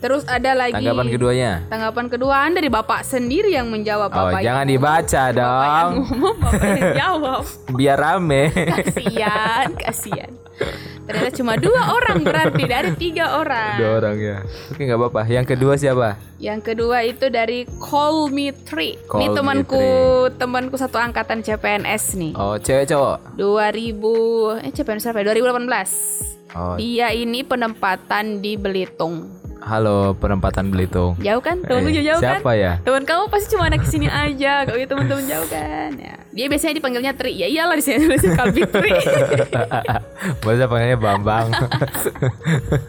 terus 0.00 0.24
ada 0.24 0.50
lagi 0.54 0.74
Tanggapan 0.74 1.06
keduanya. 1.08 1.52
Tanggapan 1.68 2.06
kedua 2.08 2.34
Anda 2.42 2.58
dari 2.58 2.68
Bapak 2.68 3.00
sendiri 3.02 3.50
yang 3.50 3.68
menjawab 3.68 4.08
Oh 4.08 4.16
Bapak 4.26 4.40
jangan 4.40 4.64
yang- 4.64 4.72
dibaca 4.72 5.22
Bapak 5.22 5.30
yang 5.30 5.36
dong. 5.36 5.90
ngomong, 6.02 6.36
Bapak 6.36 6.64
yang 6.66 6.92
jawab. 7.02 7.42
Biar 7.70 7.96
rame. 7.96 8.42
Kasian, 8.50 9.66
kasian. 9.74 10.30
Ternyata 11.02 11.32
cuma 11.32 11.56
dua 11.56 11.90
orang 11.90 12.20
berarti 12.20 12.62
dari 12.64 12.92
tiga 12.94 13.34
orang. 13.34 13.76
Dua 13.76 13.90
orang 13.98 14.16
ya. 14.16 14.36
Oke 14.68 14.82
nggak 14.82 14.98
apa-apa. 14.98 15.22
Yang 15.26 15.46
kedua 15.48 15.72
siapa? 15.74 16.08
Yang 16.36 16.60
kedua 16.62 16.96
itu 17.02 17.26
dari 17.28 17.64
Call 17.80 18.28
Me 18.28 18.52
Three. 18.52 19.00
Call 19.02 19.18
Ini 19.18 19.26
temanku, 19.32 19.84
temanku 20.34 20.76
satu 20.76 20.96
angkatan 20.96 21.40
CPNS 21.40 22.04
nih. 22.14 22.32
Oh 22.34 22.56
cewek 22.56 22.86
cowok. 22.86 23.16
2000 23.34 24.60
eh 24.60 24.70
CPNS 24.70 25.04
berapa? 25.10 25.32
ya? 25.34 25.48
2018. 25.48 26.52
Oh 26.52 26.74
Dia 26.76 27.08
ini 27.10 27.40
penempatan 27.40 28.38
di 28.38 28.54
Belitung. 28.54 29.39
Halo 29.60 30.16
penempatan 30.16 30.68
Belitung. 30.68 31.12
Jauh 31.18 31.38
kan? 31.38 31.60
Temenku 31.60 31.90
Eh, 31.90 32.02
jauh 32.02 32.16
kan? 32.16 32.40
siapa 32.40 32.52
ya? 32.54 32.72
Teman 32.80 33.04
kamu 33.04 33.28
pasti 33.28 33.46
cuma 33.50 33.66
anak 33.66 33.84
ke 33.84 33.88
sini 33.88 34.06
aja, 34.06 34.64
kalau 34.64 34.76
gitu 34.76 34.90
teman-teman 34.90 35.24
jauh 35.26 35.46
kan. 35.46 35.90
Ya. 35.94 36.14
Dia 36.30 36.46
biasanya 36.46 36.74
dipanggilnya 36.76 37.12
Tri. 37.12 37.32
Ya 37.32 37.46
iyalah 37.46 37.74
di 37.74 37.82
sini 37.82 37.98
tulisnya 38.00 38.32
Kalbi 38.34 38.62
Tri. 38.64 38.90
Masa 40.44 40.64
panggilnya 40.64 40.96
Bambang. 40.96 41.46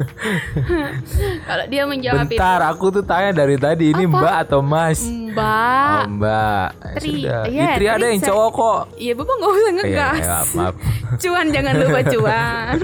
kalau 1.50 1.66
dia 1.68 1.84
menjawab 1.84 2.26
itu 2.26 2.38
Bentar, 2.38 2.62
aku 2.64 2.86
tuh 2.92 3.04
tanya 3.04 3.32
dari 3.36 3.58
tadi 3.58 3.92
ini 3.92 4.04
Mbak 4.06 4.36
atau 4.48 4.60
Mas? 4.62 5.04
Mbak. 5.04 5.98
Oh, 5.98 6.06
Mbak. 6.14 6.68
Eh, 6.72 6.94
Tri. 6.96 7.12
Sudah. 7.18 7.42
Iya, 7.46 7.64
Itri 7.72 7.86
ada 7.86 7.98
Tri 8.00 8.10
yang 8.10 8.22
cowok 8.24 8.50
kok. 8.52 8.82
Iya, 8.96 9.14
Bapak 9.14 9.34
nggak 9.34 9.50
usah 9.50 9.62
Iya, 9.62 9.72
ngegas. 9.76 10.22
maaf, 10.22 10.50
maaf. 10.54 10.76
Cuan 11.22 11.46
jangan 11.50 11.74
lupa 11.78 12.00
cuan. 12.06 12.76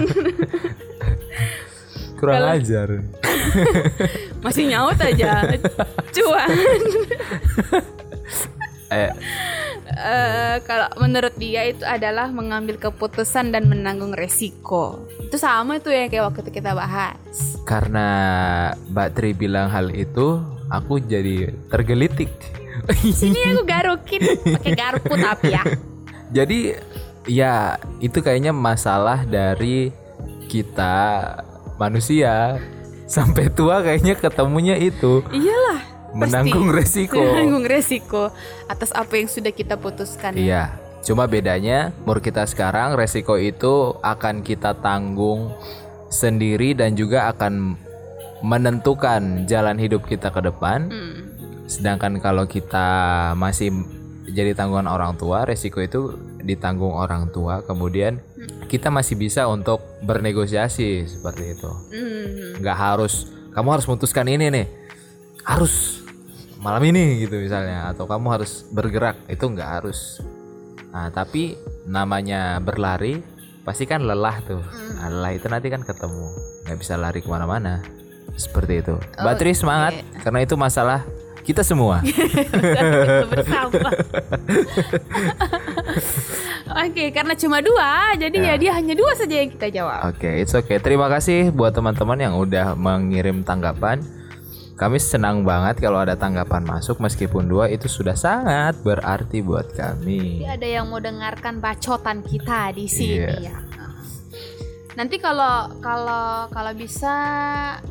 Kurang 2.18 2.34
Kalau- 2.36 2.54
ajar. 2.58 2.88
Masih 4.44 4.64
nyaut 4.66 4.98
aja. 4.98 5.46
Cuan. 6.10 6.48
Eh, 8.88 9.12
Eh, 9.88 10.56
kalau 10.62 10.84
menurut 10.96 11.32
dia 11.36 11.64
itu 11.64 11.80
adalah 11.82 12.28
mengambil 12.28 12.76
keputusan 12.78 13.50
dan 13.50 13.66
menanggung 13.66 14.12
resiko. 14.12 15.00
Itu 15.18 15.36
sama 15.36 15.76
itu 15.76 15.88
ya 15.88 16.06
kayak 16.06 16.28
waktu 16.28 16.50
kita 16.50 16.72
bahas. 16.72 17.16
karena 17.64 18.08
Mbak 18.88 19.08
Tri 19.12 19.32
bilang 19.32 19.68
hal 19.68 19.90
itu, 19.90 20.40
aku 20.68 21.00
jadi 21.00 21.50
tergelitik. 21.66 22.30
Ini 23.00 23.52
aku 23.52 23.62
garukin 23.72 24.22
pakai 24.54 24.72
garpu 24.72 25.14
tapi 25.16 25.52
ya. 25.52 25.64
Jadi 26.30 26.76
ya 27.26 27.76
itu 27.98 28.20
kayaknya 28.20 28.52
masalah 28.52 29.24
dari 29.24 29.88
kita 30.46 30.96
manusia 31.78 32.58
sampai 33.08 33.48
tua 33.48 33.80
kayaknya 33.80 34.18
ketemunya 34.18 34.76
itu 34.76 35.24
Iyalah. 35.32 35.80
menanggung 36.12 36.68
pasti. 36.68 37.08
resiko. 37.08 37.22
Menanggung 37.32 37.64
resiko 37.64 38.22
atas 38.68 38.92
apa 38.92 39.16
yang 39.16 39.30
sudah 39.30 39.54
kita 39.54 39.80
putuskan. 39.80 40.36
ya. 40.36 40.42
Iya. 40.42 40.64
Cuma 40.98 41.24
bedanya 41.24 41.94
umur 42.04 42.20
kita 42.20 42.44
sekarang 42.44 42.98
resiko 42.98 43.38
itu 43.38 43.96
akan 44.02 44.44
kita 44.44 44.76
tanggung 44.82 45.54
sendiri 46.12 46.74
dan 46.74 46.98
juga 46.98 47.30
akan 47.32 47.78
menentukan 48.42 49.46
jalan 49.48 49.78
hidup 49.78 50.04
kita 50.04 50.28
ke 50.28 50.42
depan. 50.42 50.90
Hmm. 50.90 51.16
Sedangkan 51.70 52.18
kalau 52.20 52.44
kita 52.44 52.86
masih 53.38 53.72
jadi 54.28 54.52
tanggungan 54.52 54.90
orang 54.90 55.16
tua, 55.16 55.48
resiko 55.48 55.80
itu 55.80 56.18
ditanggung 56.44 56.92
orang 56.92 57.30
tua. 57.32 57.64
Kemudian 57.64 58.20
kita 58.68 58.92
masih 58.92 59.16
bisa 59.16 59.48
untuk 59.48 59.80
bernegosiasi 60.04 61.08
seperti 61.08 61.56
itu. 61.56 61.70
Hmm. 61.72 62.60
Nggak 62.60 62.76
harus 62.76 63.32
kamu 63.56 63.68
harus 63.74 63.88
memutuskan 63.88 64.28
ini 64.28 64.52
nih, 64.52 64.66
harus 65.42 66.04
malam 66.60 66.84
ini 66.84 67.24
gitu 67.24 67.40
misalnya, 67.40 67.90
atau 67.90 68.04
kamu 68.04 68.38
harus 68.38 68.68
bergerak 68.70 69.16
itu 69.26 69.44
nggak 69.48 69.70
harus. 69.80 70.20
Nah 70.92 71.08
tapi 71.08 71.56
namanya 71.88 72.60
berlari 72.60 73.24
pasti 73.64 73.88
kan 73.88 74.04
lelah 74.04 74.36
tuh. 74.44 74.62
Nah, 74.96 75.08
lelah 75.08 75.32
itu 75.32 75.48
nanti 75.48 75.72
kan 75.72 75.82
ketemu, 75.82 76.28
nggak 76.68 76.78
bisa 76.78 76.94
lari 77.00 77.24
ke 77.24 77.28
mana-mana. 77.28 77.80
Seperti 78.36 78.84
itu. 78.84 78.94
Bateri 79.18 79.56
semangat 79.56 80.04
karena 80.22 80.44
itu 80.44 80.54
masalah 80.54 81.02
kita 81.42 81.64
semua. 81.64 82.04
bersama. 83.32 83.72
Oke, 86.68 87.10
karena 87.10 87.32
cuma 87.32 87.58
dua, 87.58 88.12
jadi 88.14 88.36
ya. 88.36 88.54
dia 88.56 88.72
hanya 88.76 88.92
dua 88.92 89.16
saja 89.16 89.40
yang 89.40 89.50
kita 89.50 89.68
jawab. 89.72 90.12
Oke, 90.12 90.28
it's 90.38 90.52
okay. 90.52 90.76
Terima 90.76 91.08
kasih 91.08 91.48
buat 91.48 91.72
teman-teman 91.72 92.18
yang 92.20 92.34
udah 92.36 92.76
mengirim 92.76 93.40
tanggapan. 93.40 94.04
Kami 94.78 94.94
senang 95.02 95.42
banget 95.42 95.82
kalau 95.82 95.98
ada 95.98 96.14
tanggapan 96.14 96.62
masuk 96.62 97.02
meskipun 97.02 97.50
dua 97.50 97.66
itu 97.66 97.90
sudah 97.90 98.14
sangat 98.14 98.78
berarti 98.86 99.42
buat 99.42 99.74
kami. 99.74 100.38
Jadi 100.38 100.46
ada 100.46 100.66
yang 100.70 100.86
mau 100.86 101.02
dengarkan 101.02 101.58
bacotan 101.58 102.22
kita 102.22 102.70
di 102.70 102.86
sini 102.86 103.26
Iya. 103.26 103.42
ya. 103.42 103.56
Nanti 104.94 105.18
kalau 105.18 105.78
kalau 105.78 106.46
kalau 106.50 106.72
bisa 106.74 107.10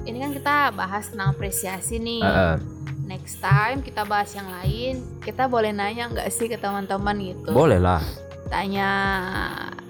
ini 0.03 0.19
kan 0.19 0.31
kita 0.31 0.55
bahas 0.75 1.11
tentang 1.11 1.35
apresiasi 1.35 1.99
nih. 1.99 2.23
Heeh. 2.23 2.55
Next 3.03 3.39
time 3.39 3.83
kita 3.83 4.03
bahas 4.03 4.31
yang 4.31 4.47
lain. 4.47 5.03
Kita 5.19 5.47
boleh 5.47 5.75
nanya 5.75 6.07
nggak 6.07 6.27
sih 6.27 6.47
ke 6.47 6.55
teman-teman 6.55 7.15
gitu? 7.19 7.51
boleh 7.51 7.79
lah. 7.79 7.99
Tanya 8.47 8.89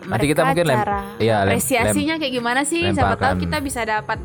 Nanti 0.04 0.26
kita 0.26 0.41
mereka 0.41 0.50
mungkin 0.50 0.65
lem- 0.65 0.80
cara 0.80 1.00
iya, 1.17 1.36
lem- 1.41 1.54
apresiasinya 1.54 2.15
kayak 2.17 2.34
gimana 2.34 2.62
sih? 2.63 2.82
Siapa 2.89 3.15
tahu 3.15 3.34
kita 3.39 3.58
bisa 3.60 3.82
dapat 3.84 4.20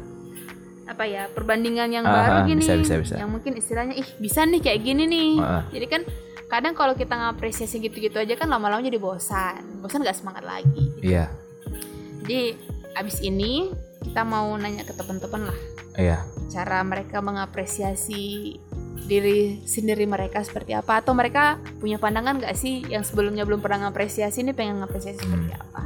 apa 0.82 1.04
ya 1.06 1.24
perbandingan 1.30 1.88
yang 1.88 2.04
Aha, 2.04 2.12
baru 2.12 2.38
gini 2.44 2.60
bisa, 2.60 2.76
bisa, 2.76 2.94
bisa. 3.00 3.14
yang 3.16 3.30
mungkin 3.30 3.56
istilahnya 3.56 3.96
ih 3.96 4.04
bisa 4.18 4.44
nih 4.44 4.60
kayak 4.60 4.80
gini 4.82 5.08
nih 5.08 5.30
Heeh. 5.40 5.62
jadi 5.72 5.86
kan 5.88 6.02
kadang 6.52 6.74
kalau 6.76 6.92
kita 6.92 7.16
ngapresiasi 7.16 7.80
gitu-gitu 7.80 8.20
aja 8.20 8.36
kan 8.36 8.50
lama-lama 8.50 8.84
jadi 8.84 9.00
bosan 9.00 9.80
bosan 9.80 10.04
gak 10.04 10.12
semangat 10.12 10.44
lagi 10.44 10.92
Iya, 11.00 11.32
jadi 12.20 12.58
abis 12.92 13.24
ini 13.24 13.72
kita 14.04 14.20
mau 14.20 14.52
nanya 14.58 14.84
ke 14.84 14.92
teman-teman 14.92 15.48
lah 15.48 15.58
iya. 15.96 16.18
cara 16.52 16.84
mereka 16.84 17.24
mengapresiasi 17.24 18.58
diri 19.06 19.62
sendiri 19.66 20.06
mereka 20.06 20.42
seperti 20.42 20.72
apa 20.72 21.02
atau 21.02 21.12
mereka 21.12 21.58
punya 21.82 21.98
pandangan 21.98 22.38
gak 22.38 22.54
sih 22.54 22.86
yang 22.86 23.02
sebelumnya 23.02 23.42
belum 23.42 23.60
pernah 23.60 23.88
ngapresiasi 23.88 24.46
ini 24.46 24.52
pengen 24.54 24.80
ngapresiasi 24.80 25.20
seperti 25.20 25.52
apa 25.54 25.82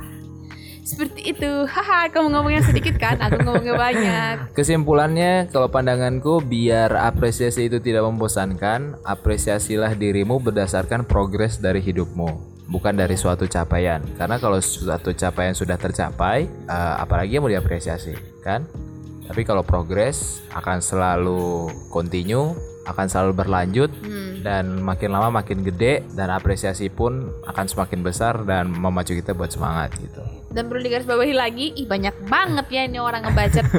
Seperti 0.87 1.35
itu. 1.35 1.67
Haha, 1.67 2.07
kamu 2.15 2.31
ngomongnya 2.31 2.63
sedikit 2.63 2.95
kan? 2.95 3.19
Aku 3.19 3.43
ngomongnya 3.43 3.75
banyak. 3.75 4.35
Kesimpulannya, 4.59 5.51
kalau 5.51 5.67
pandanganku, 5.67 6.39
biar 6.47 6.95
apresiasi 6.95 7.67
itu 7.67 7.83
tidak 7.83 8.07
membosankan, 8.07 8.95
apresiasilah 9.03 9.99
dirimu 9.99 10.39
berdasarkan 10.39 11.03
progres 11.03 11.59
dari 11.59 11.83
hidupmu, 11.83 12.39
bukan 12.71 12.95
dari 12.95 13.19
suatu 13.19 13.51
capaian. 13.51 13.99
Karena 14.15 14.39
kalau 14.39 14.63
suatu 14.63 15.11
capaian 15.11 15.59
sudah 15.59 15.75
tercapai, 15.75 16.47
eh, 16.47 16.95
apalagi 17.03 17.35
yang 17.35 17.43
mau 17.43 17.51
diapresiasi, 17.51 18.15
kan? 18.47 18.63
Tapi 19.27 19.43
kalau 19.43 19.67
progres 19.67 20.39
akan 20.55 20.79
selalu 20.79 21.67
continue, 21.91 22.55
akan 22.87 23.07
selalu 23.07 23.33
berlanjut, 23.37 23.91
Hmm. 23.99 24.41
dan 24.41 24.79
makin 24.79 25.11
lama 25.11 25.29
makin 25.35 25.61
gede, 25.61 26.07
dan 26.13 26.31
apresiasi 26.31 26.87
pun 26.87 27.19
akan 27.45 27.67
semakin 27.67 28.01
besar 28.01 28.41
dan 28.43 28.71
memacu 28.71 29.13
kita 29.13 29.31
buat 29.31 29.51
semangat 29.51 29.93
gitu. 29.97 30.23
Dan 30.49 30.67
perlu 30.67 30.81
digarisbawahi 30.81 31.35
lagi, 31.35 31.75
ih 31.75 31.85
banyak 31.85 32.15
banget 32.25 32.67
ya 32.71 32.83
ini 32.85 32.97
orang 32.97 33.23
ngebacet. 33.23 33.67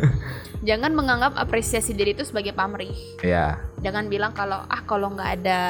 Jangan 0.60 0.92
menganggap 0.92 1.34
apresiasi 1.34 1.92
diri 1.92 2.12
itu 2.12 2.22
sebagai 2.22 2.52
pamrih. 2.52 2.92
Ya, 3.22 3.62
Jangan 3.80 4.06
bilang 4.08 4.34
kalau 4.34 4.60
ah 4.60 4.82
kalau 4.84 5.10
nggak 5.10 5.32
ada 5.40 5.62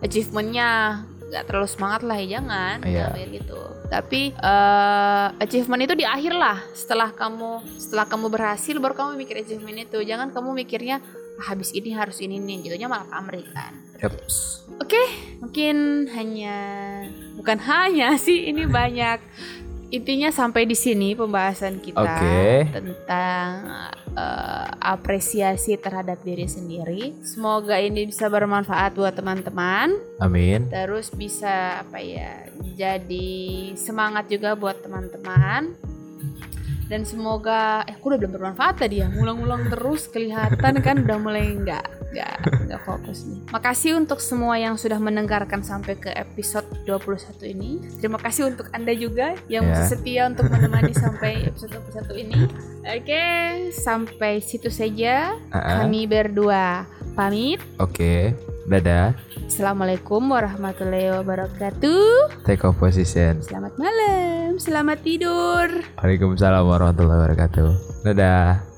achievementnya 0.00 1.02
nggak 1.26 1.44
terlalu 1.44 1.66
semangat 1.66 2.00
lah 2.00 2.14
ya 2.14 2.38
jangan 2.38 2.76
Iya. 2.86 3.10
jangan 3.10 3.28
gitu 3.34 3.60
tapi 3.86 4.30
eh, 4.30 5.26
achievement 5.36 5.82
itu 5.82 5.94
di 5.94 6.06
akhir 6.06 6.30
lah 6.30 6.62
setelah 6.70 7.10
kamu 7.10 7.66
setelah 7.76 8.06
kamu 8.06 8.26
berhasil 8.30 8.78
baru 8.78 8.94
kamu 8.94 9.10
mikir 9.18 9.42
achievement 9.42 9.74
itu 9.80 9.98
jangan 10.02 10.30
kamu 10.30 10.54
mikirnya 10.54 11.02
habis 11.40 11.72
ini 11.76 11.92
harus 11.92 12.20
ini 12.24 12.40
nih 12.40 12.68
jatuhnya 12.70 12.88
malah 12.88 13.08
pamrih 13.08 13.44
kan. 13.52 13.72
Oke, 14.76 15.02
mungkin 15.40 16.06
hanya 16.12 16.58
bukan 17.36 17.58
hanya 17.64 18.16
sih 18.24 18.48
ini 18.48 18.68
banyak. 18.68 19.20
Intinya 19.86 20.34
sampai 20.34 20.66
di 20.66 20.74
sini 20.74 21.14
pembahasan 21.14 21.78
kita 21.78 22.02
Oke. 22.02 22.66
tentang 22.74 23.70
eh, 24.18 24.68
apresiasi 24.82 25.78
terhadap 25.78 26.26
diri 26.26 26.50
sendiri. 26.50 27.14
Semoga 27.22 27.78
ini 27.78 28.10
bisa 28.10 28.26
bermanfaat 28.26 28.98
buat 28.98 29.14
teman-teman. 29.14 29.94
Amin. 30.18 30.66
Terus 30.74 31.14
bisa 31.14 31.86
apa 31.86 32.02
ya? 32.02 32.50
Jadi 32.74 33.72
semangat 33.78 34.26
juga 34.26 34.58
buat 34.58 34.82
teman-teman. 34.82 35.78
Dan 36.86 37.02
semoga 37.02 37.82
eh 37.84 37.94
aku 37.94 38.14
udah 38.14 38.18
belum 38.22 38.32
bermanfaat 38.38 38.86
tadi 38.86 39.02
ya. 39.02 39.10
Ngulang-ngulang 39.10 39.68
terus 39.74 40.06
kelihatan 40.06 40.74
kan 40.80 41.02
udah 41.02 41.18
mulai 41.18 41.50
nggak 41.58 41.84
nggak 42.14 42.34
nggak 42.70 42.80
fokus 42.86 43.26
nih. 43.26 43.42
Makasih 43.50 43.92
untuk 43.98 44.22
semua 44.22 44.56
yang 44.56 44.78
sudah 44.78 44.96
mendengarkan 44.96 45.60
sampai 45.60 45.98
ke 45.98 46.08
episode 46.14 46.64
21 46.86 47.42
ini. 47.52 47.70
Terima 47.98 48.16
kasih 48.16 48.54
untuk 48.54 48.70
Anda 48.70 48.94
juga 48.94 49.34
yang 49.50 49.66
Ya. 49.66 49.82
masih 49.82 49.98
setia 49.98 50.22
untuk 50.30 50.46
menemani 50.48 50.94
sampai 50.94 51.50
episode 51.50 51.74
21 51.74 52.14
ini. 52.16 52.38
Oke, 52.86 53.24
sampai 53.74 54.38
situ 54.38 54.70
saja. 54.70 55.34
Ah, 55.50 55.58
ah. 55.58 55.74
Kami 55.84 56.06
berdua 56.06 56.86
pamit. 57.18 57.58
Oke. 57.82 58.32
Dadah. 58.66 59.14
Assalamualaikum 59.46 60.26
warahmatullahi 60.26 61.14
wabarakatuh. 61.22 62.42
Take 62.42 62.66
off 62.66 62.74
position. 62.82 63.38
Selamat 63.38 63.78
malam, 63.78 64.58
selamat 64.58 65.06
tidur. 65.06 65.86
Waalaikumsalam 66.02 66.66
warahmatullahi 66.66 67.18
wabarakatuh. 67.22 67.70
Dadah. 68.02 68.75